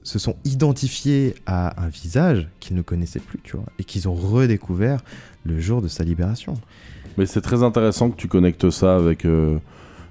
[0.04, 4.14] se sont identifiés à un visage qu'ils ne connaissaient plus, tu vois, et qu'ils ont
[4.14, 5.00] redécouvert
[5.44, 6.54] le jour de sa libération.
[7.18, 9.58] Mais c'est très intéressant que tu connectes ça avec euh,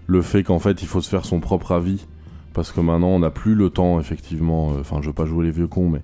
[0.08, 2.06] le fait qu'en fait il faut se faire son propre avis.
[2.54, 4.74] Parce que maintenant on n'a plus le temps, effectivement.
[4.74, 6.02] euh, Enfin, je veux pas jouer les vieux cons, mais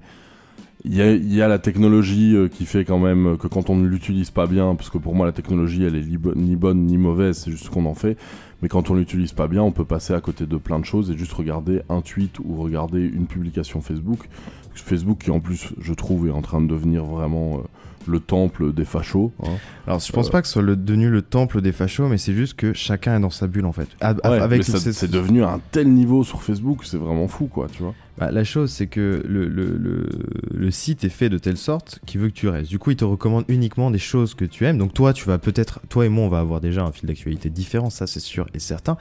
[0.86, 3.86] il y y a la technologie euh, qui fait quand même que quand on ne
[3.86, 7.38] l'utilise pas bien, parce que pour moi la technologie elle est ni bonne ni mauvaise,
[7.38, 8.18] c'est juste ce qu'on en fait.
[8.62, 11.12] Mais quand on l'utilise pas bien, on peut passer à côté de plein de choses
[11.12, 14.28] et juste regarder un tweet ou regarder une publication Facebook.
[14.74, 17.62] Facebook qui en plus, je trouve, est en train de devenir vraiment euh,
[18.08, 19.32] le temple des fachos.
[19.44, 19.50] hein.
[19.86, 22.18] Alors, je pense Euh, pas que ce soit le, devenu le temple des fachos, mais
[22.18, 23.88] c'est juste que chacun est dans sa bulle, en fait.
[24.02, 27.46] A- a- Ouais, avec c'est devenu à un tel niveau sur Facebook, c'est vraiment fou,
[27.48, 27.94] quoi, tu vois.
[28.18, 30.10] Bah, la chose, c'est que le, le, le,
[30.52, 32.70] le site est fait de telle sorte qu'il veut que tu restes.
[32.70, 34.80] Du coup, il te recommande uniquement des choses que tu aimes.
[34.80, 37.52] Donc, toi, tu vas peut-être, toi et moi, on va avoir déjà un fil d'actualité
[37.52, 38.98] différent, ça c'est sûr et certain.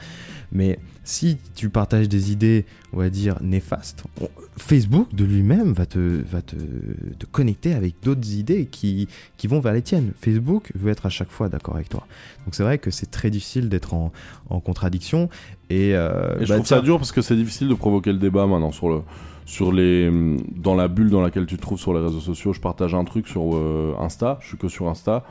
[0.53, 5.85] Mais si tu partages des idées, on va dire, néfastes, on- Facebook de lui-même va,
[5.87, 10.13] te, va te, te connecter avec d'autres idées qui, qui vont vers les tiennes.
[10.19, 12.07] Facebook veut être à chaque fois d'accord avec toi.
[12.45, 14.13] Donc, c'est vrai que c'est très difficile d'être en,
[14.49, 15.29] en contradiction.
[15.69, 18.19] Et, euh, Et je bah, trouve ça dur parce que c'est difficile de provoquer le
[18.19, 19.01] débat maintenant sur le
[19.45, 20.11] sur les
[20.57, 22.53] dans la bulle dans laquelle tu te trouves sur les réseaux sociaux.
[22.53, 25.25] Je partage un truc sur euh, Insta, je suis que sur Insta.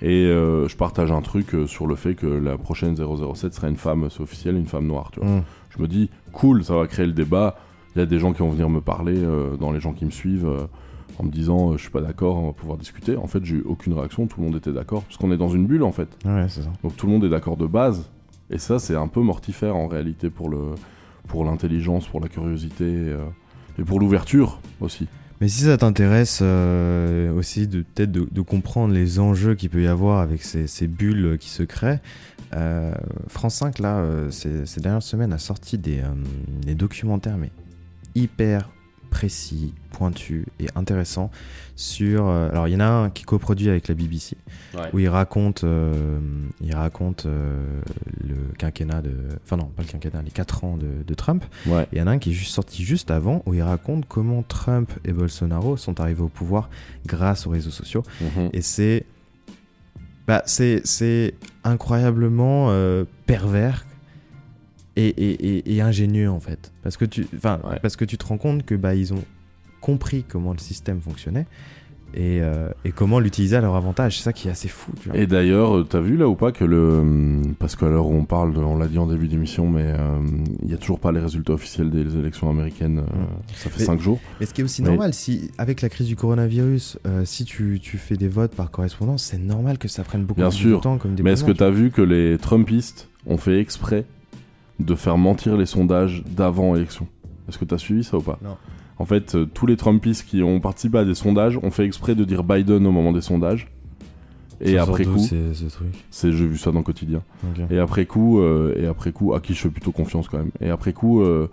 [0.00, 3.68] Et euh, je partage un truc euh, sur le fait que la prochaine 007 serait
[3.68, 5.28] une femme, c'est officiel, une femme noire, tu vois.
[5.28, 5.42] Mm.
[5.76, 7.56] Je me dis, cool, ça va créer le débat.
[7.96, 10.04] Il y a des gens qui vont venir me parler, euh, dans les gens qui
[10.04, 10.66] me suivent, euh,
[11.18, 13.16] en me disant, je suis pas d'accord, on va pouvoir discuter.
[13.16, 15.48] En fait, j'ai eu aucune réaction, tout le monde était d'accord, parce qu'on est dans
[15.48, 16.08] une bulle, en fait.
[16.24, 16.70] Ouais, c'est ça.
[16.84, 18.08] Donc tout le monde est d'accord de base.
[18.50, 20.74] Et ça, c'est un peu mortifère en réalité pour le
[21.26, 23.14] pour l'intelligence, pour la curiosité
[23.78, 25.06] et pour l'ouverture aussi.
[25.40, 29.86] Mais si ça t'intéresse euh, aussi de peut-être de, comprendre les enjeux qu'il peut y
[29.86, 32.00] avoir avec ces, bulles qui se créent,
[32.54, 32.92] euh,
[33.28, 36.02] France 5 là, euh, ces, dernières semaines a sorti des,
[36.62, 37.52] des documentaires mais
[38.14, 38.68] hyper
[39.10, 41.30] précis, pointus et intéressants
[41.76, 42.26] sur.
[42.28, 44.36] euh, alors il y en a un qui coproduit avec la BBC
[44.74, 44.90] Ouais.
[44.92, 46.18] où il raconte, euh,
[46.60, 47.80] il raconte euh,
[48.22, 49.12] le quinquennat de,
[49.44, 51.42] enfin non pas le quinquennat, les 4 ans de, de Trump.
[51.66, 51.84] Ouais.
[51.84, 54.06] Et il y en a un qui est juste sorti juste avant où il raconte
[54.06, 56.68] comment Trump et Bolsonaro sont arrivés au pouvoir
[57.06, 58.02] grâce aux réseaux sociaux.
[58.20, 58.50] Mhm.
[58.52, 59.06] Et c'est,
[60.26, 61.34] bah c'est c'est
[61.64, 62.70] incroyablement
[63.26, 63.86] pervers
[65.00, 68.26] et, et, et, et ingénieux en fait, parce que tu, enfin parce que tu te
[68.26, 69.24] rends compte que bah ils ont
[69.80, 71.46] compris comment le système fonctionnait.
[72.14, 74.92] Et, euh, et comment l'utiliser à leur avantage, c'est ça qui est assez fou.
[75.02, 75.18] Tu vois.
[75.18, 78.14] Et d'ailleurs, euh, t'as vu là ou pas que le hum, parce qu'à l'heure où
[78.14, 80.18] on parle, de- on l'a dit en début d'émission, mais euh,
[80.62, 83.00] il y a toujours pas les résultats officiels des élections américaines.
[83.00, 83.24] euh,
[83.54, 84.18] Ça fait Mais- 5 jours.
[84.40, 87.44] Mais ce qui est aussi Mais- normal, si avec la crise du coronavirus, euh, si
[87.44, 90.78] tu, tu fais des votes par correspondance, c'est normal que ça prenne beaucoup Bien sûr.
[90.78, 93.60] de temps comme Mais est-ce que déploiement, tu as vu que les Trumpistes ont fait
[93.60, 94.06] exprès
[94.78, 97.06] de faire mentir les sondages d'avant élection
[97.48, 98.56] Est-ce que tu as suivi ça ou pas Non.
[98.98, 102.14] En fait, euh, tous les Trumpistes qui ont participé à des sondages ont fait exprès
[102.14, 103.68] de dire Biden au moment des sondages.
[104.60, 107.22] Et Ça après coup, ces- ce truc c'est j'ai vu ça dans le quotidien.
[107.70, 110.50] Et après coup, euh, et après coup, à qui je fais plutôt confiance quand même.
[110.60, 111.48] Et après coup, euh,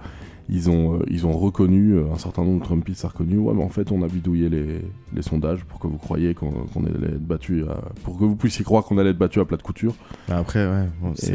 [0.50, 3.38] ils ont euh, ils ont reconnu euh, un certain nombre de Trumpistes a reconnu.
[3.38, 4.82] Ouais, mais en fait, on a bidouillé les,
[5.16, 6.52] les sondages pour que vous croyiez qu'on
[6.86, 9.58] allait être battu, à- pour que vous puissiez croire qu'on allait être battu à plat
[9.58, 9.94] de couture.
[10.28, 11.34] Bah Après, ouais, bon, c'est.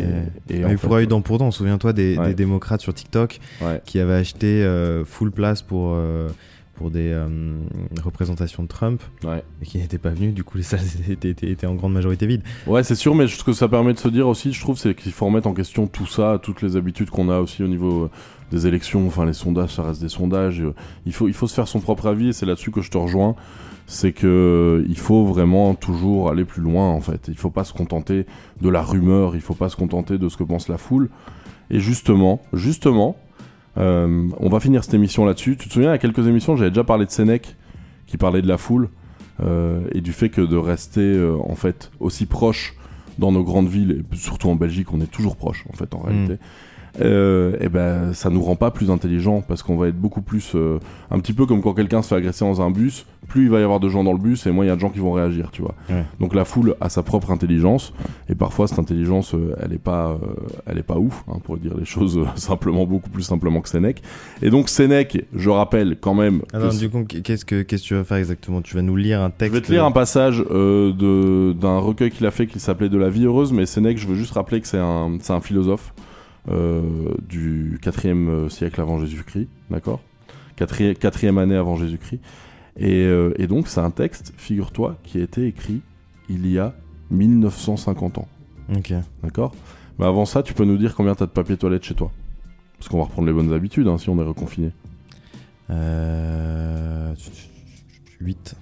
[0.49, 1.51] et Ah, il faudra eu dent pour dent.
[1.51, 2.29] Souviens-toi des, Ouais.
[2.29, 3.81] des démocrates sur TikTok Ouais.
[3.85, 6.29] qui avaient acheté euh, full place pour, euh,
[6.75, 7.27] pour des euh,
[8.03, 9.43] représentations de Trump Ouais.
[9.63, 10.33] et qui n'étaient pas venus.
[10.35, 10.81] Du coup, les salles
[11.11, 12.43] étaient, étaient- étaient en grande majorité vides.
[12.67, 14.95] Ouais, c'est sûr, mais ce que ça permet de se dire aussi, je trouve, c'est
[14.95, 18.09] qu'il faut remettre en question tout ça, toutes les habitudes qu'on a aussi au niveau
[18.51, 19.07] des élections.
[19.07, 20.61] Enfin, les sondages, ça reste des sondages.
[20.61, 20.75] Euh,
[21.07, 22.99] Il faut, il faut se faire son propre avis, et c'est là-dessus que je te
[22.99, 23.35] rejoins.
[23.87, 27.27] C'est que euh, il faut vraiment toujours aller plus loin, en fait.
[27.29, 28.27] Il faut pas se contenter
[28.61, 31.11] de la rumeur, il faut pas se contenter de ce que pense la foule.
[31.71, 33.17] Et justement, justement,
[33.79, 35.57] euh, on va finir cette émission là-dessus.
[35.57, 37.57] Tu te souviens, il y a quelques émissions, j'avais déjà parlé de Sénèque,
[38.07, 38.91] qui parlait de la foule,
[39.43, 42.75] euh, et du fait que de rester, euh, en fait, aussi proche
[43.19, 46.01] dans nos grandes villes, et surtout en Belgique, on est toujours proche, en fait, en
[46.01, 46.39] réalité.
[47.01, 50.53] Euh, et ben ça nous rend pas plus intelligents parce qu'on va être beaucoup plus
[50.57, 50.79] euh,
[51.11, 53.07] un petit peu comme quand quelqu'un se fait agresser dans un bus.
[53.29, 54.75] Plus il va y avoir de gens dans le bus et moins il y a
[54.75, 55.75] de gens qui vont réagir tu vois.
[55.89, 56.05] Ouais.
[56.19, 57.93] donc la foule a sa propre intelligence
[58.29, 60.17] et parfois cette intelligence euh, elle est pas euh,
[60.67, 63.69] elle est pas ouf hein, pour dire les choses euh, simplement beaucoup plus simplement que
[63.69, 64.03] Sénèque.
[64.43, 67.83] Et donc Sénèque je rappelle quand même que Alors, c'est- du coup, qu'est-ce que, qu'est-ce
[67.85, 68.63] que tu vas faire exactement?
[68.63, 72.11] Tu vas nous lire un texte je vais te lire un passage de- d'un recueil
[72.11, 74.61] qu'il a fait qui s'appelait De la vie heureuse, mais Sénèque, je veux juste rappeler
[74.61, 75.93] que c'est un, c'est un philosophe
[76.49, 80.01] du 4e siècle avant Jésus-Christ, d'accord?
[80.57, 82.21] Quatri- Quatrième année avant Jésus-Christ.
[82.79, 85.81] Et, euh, et donc, c'est un texte, figure-toi, qui a été écrit
[86.29, 86.75] il y a
[87.11, 88.29] 1950 ans.
[88.75, 88.93] Ok.
[89.23, 89.53] D'accord?
[89.99, 92.11] Mais avant ça, tu peux nous dire combien t'as de papier toilette chez toi?
[92.79, 94.71] Parce qu'on va reprendre les bonnes habitudes hein, si on est reconfiné.
[95.71, 97.15] Euh...
[98.21, 98.55] 8.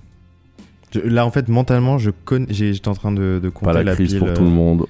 [0.93, 2.47] Je- là, en fait, mentalement, je connais.
[2.51, 4.51] J'étais en train de, de compter Pas la, la crise pile, pour euh, tout le
[4.51, 4.87] monde.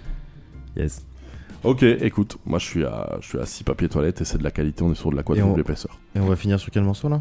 [0.77, 1.05] Yes.
[1.64, 4.44] Ok, écoute, moi je suis à, je suis à 6 papiers toilettes et c'est de
[4.44, 5.98] la qualité, on est sur de la quadruple on- épaisseur.
[6.14, 7.20] Et on va finir sur quel morceau là?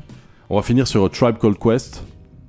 [0.50, 2.04] On va finir sur Tribe Called Quest.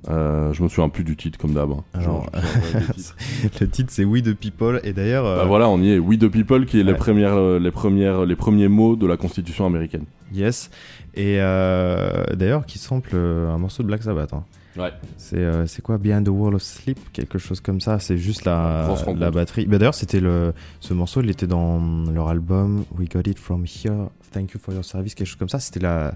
[0.07, 1.71] Euh, je me souviens plus du titre comme d'hab.
[1.71, 1.83] hein.
[1.93, 2.29] Alors,
[2.71, 3.91] je- le titre.
[3.91, 5.25] c'est We the People et d'ailleurs.
[5.25, 5.99] euh, Bah voilà, on y est.
[5.99, 9.17] We the People, qui est les, premières, euh, les, premières, les premiers mots de la
[9.17, 10.05] Constitution américaine.
[10.33, 10.69] Yes.
[11.15, 14.33] Et euh, d'ailleurs, qui sample un morceau de Black Sabbath.
[14.33, 14.43] hein.
[14.79, 14.93] Ouais.
[15.17, 17.99] C'est euh, c'est quoi Behind the Wall of Sleep Quelque chose comme ça.
[17.99, 18.87] C'est juste la,
[19.17, 19.65] la batterie.
[19.65, 23.65] Bah, d'ailleurs, c'était le ce morceau, il était dans leur album We Got It From
[23.65, 24.07] Here.
[24.31, 25.15] Thank You for Your Service.
[25.15, 25.59] Quelque chose comme ça.
[25.59, 26.13] C'était la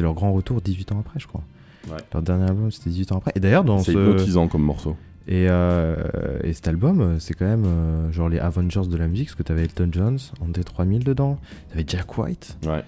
[0.00, 1.42] leur grand retour 18 ans après, je crois.
[1.88, 1.96] Ouais.
[2.12, 3.32] Leur dernier album, c'était 18 ans après.
[3.34, 3.98] Et d'ailleurs, dans C'est ce.
[3.98, 4.96] hypnotisant comme morceau.
[5.26, 5.96] Et, euh,
[6.42, 9.36] et cet album, euh, c'est quand même euh, genre les Avengers de la musique, parce
[9.36, 11.38] que t'avais Elton John en D3000 dedans,
[11.70, 12.58] t'avais Jack White.
[12.66, 12.82] Ouais.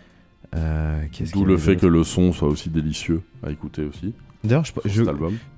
[0.55, 1.01] Euh,
[1.33, 4.15] D'où le fait que le son soit aussi délicieux à écouter aussi.
[4.47, 5.03] D'ailleurs, je, je-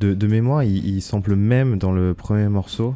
[0.01, 2.95] de, de mémoire, il, il sample même dans le premier morceau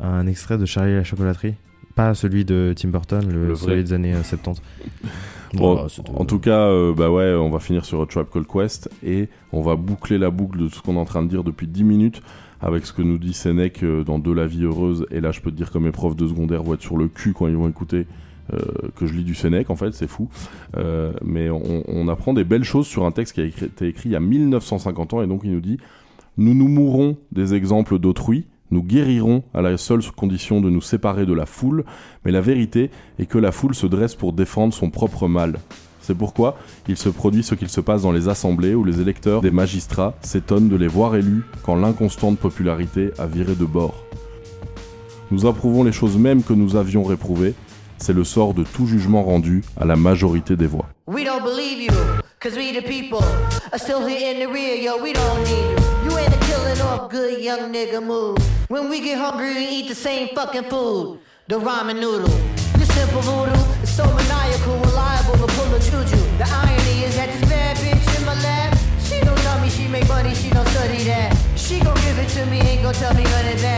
[0.00, 1.54] un extrait de Charlie et la chocolaterie.
[1.94, 3.56] Pas celui de Tim Burton, le, Le vrai.
[3.72, 4.62] celui des années euh, 70.
[5.54, 8.26] Bon, Voilà, c'était- en tout cas, euh, bah ouais, on va finir sur A Tribe
[8.30, 11.22] Called Quest et on va boucler la boucle de tout ce qu'on est en train
[11.22, 12.20] de dire depuis 10 minutes
[12.60, 15.06] avec ce que nous dit Sénèque euh, dans De la vie heureuse.
[15.10, 17.08] Et là, je peux te dire que mes profs de secondaire vont être sur le
[17.08, 18.04] cul quand ils vont écouter euh,
[18.96, 20.28] que je lis du Sénèque, en fait, c'est fou.
[20.76, 24.08] Euh, mais on, on apprend des belles choses sur un texte qui a été écrit
[24.08, 25.78] il y a 1950 ans et donc il nous dit
[26.36, 28.46] Nous nous mourrons des exemples d'autrui.
[28.70, 31.84] Nous guérirons à la seule condition de nous séparer de la foule,
[32.24, 35.58] mais la vérité est que la foule se dresse pour défendre son propre mal.
[36.08, 36.56] C'est pourquoi
[36.88, 40.14] il se produit ce qu'il se passe dans les assemblées où les électeurs des magistrats
[40.22, 43.94] s'étonnent de les voir élus quand l'inconstante popularité a viré de bord.
[45.30, 47.54] Nous approuvons les choses mêmes que nous avions réprouvées.
[47.98, 50.86] C'est le sort de tout jugement rendu à la majorité des voix.
[51.06, 51.92] We don't believe you,
[52.40, 53.22] cause we the people
[53.72, 56.10] are still here in the rear, yo, we don't need you.
[56.10, 58.38] You ain't a killing off good young nigga move.
[58.68, 61.18] When we get hungry, we eat the same fucking food,
[61.48, 62.30] the ramen noodle.
[62.78, 66.20] Your simple voodoo is so maniacal, reliable to pull a juju.
[66.38, 69.88] The irony is that this bad bitch in my lap, she don't tell me she
[69.88, 71.36] make money, she don't study that.
[71.56, 73.77] She gon' give it to me, ain't gon' tell me run it back.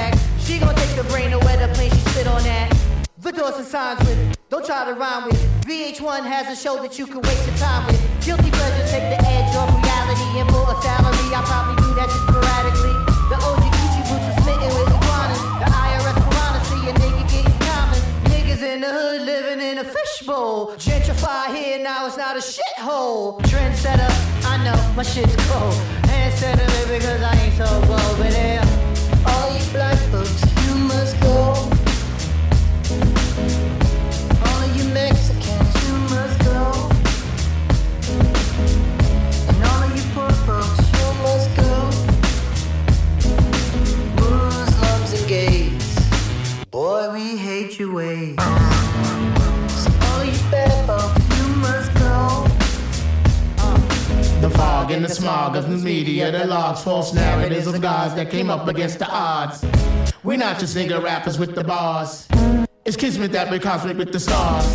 [4.71, 5.43] Try to rhyme with.
[5.67, 7.99] VH1 has a show that you can waste your time with.
[8.23, 11.27] Guilty pleasures take the edge off reality and for a salary.
[11.35, 12.95] I probably do that just sporadically.
[13.35, 15.43] The OG Gucci boots are smitten with iguanas.
[15.59, 17.99] The IRS piranha see a nigga getting common.
[18.31, 20.79] Niggas in the hood living in a fishbowl.
[20.79, 23.43] Gentrify here now, it's not a shithole.
[23.51, 24.07] Trendsetter,
[24.47, 25.75] I know my shit's cold.
[26.07, 28.15] Hand center because I ain't so bold.
[28.23, 28.63] But yeah,
[46.71, 48.37] boy, we hate your ways.
[48.37, 52.47] So all you bad folks, you must go.
[54.41, 58.31] The fog and the smog of news media, the logs, false narratives of gods that
[58.31, 59.65] came up against the odds.
[60.23, 62.29] We're not just nigga rappers with the bars.
[62.85, 64.67] It's kismet that we cosmic with the stars.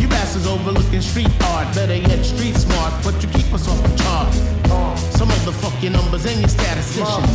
[0.00, 3.96] You bastards overlooking street art, better yet street smart, but you keep us off the
[3.96, 4.53] chart.
[5.24, 7.32] Some your numbers and your statisticians.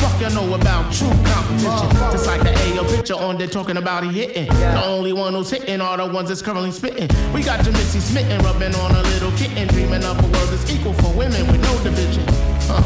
[0.00, 1.90] Fuck you know about true competition.
[2.10, 4.46] Just like the AO picture on there talking about he hitting.
[4.46, 7.08] The only one who's hitting are the ones that's currently spitting.
[7.32, 10.70] We got your Missy smitten, rubbing on a little kitten, dreaming of a world that's
[10.70, 12.24] equal for women with no division.
[12.68, 12.82] Huh.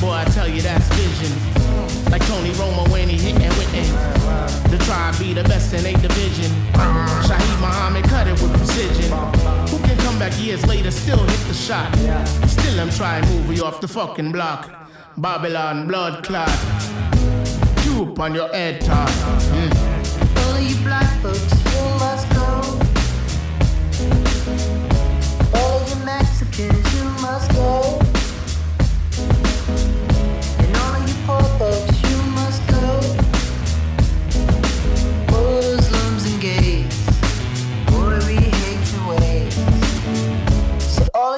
[0.00, 1.69] Boy, I tell you that's vision.
[2.10, 5.92] Like Tony Romo when he hit hitting with The tribe be the best in a
[6.00, 6.50] division.
[7.26, 9.10] Shaheed Muhammad cut it with precision.
[9.70, 11.94] Who can come back years later, still hit the shot?
[12.48, 14.70] Still I'm trying to move you off the fucking block.
[15.16, 16.50] Babylon blood clot.
[18.00, 19.08] Up on your head top.
[19.08, 19.70] Mm.
[20.38, 22.46] All of you black folks, you must go.
[25.58, 27.99] All of you Mexicans, you must go.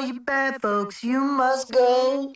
[0.03, 2.33] You bad folks, you must go.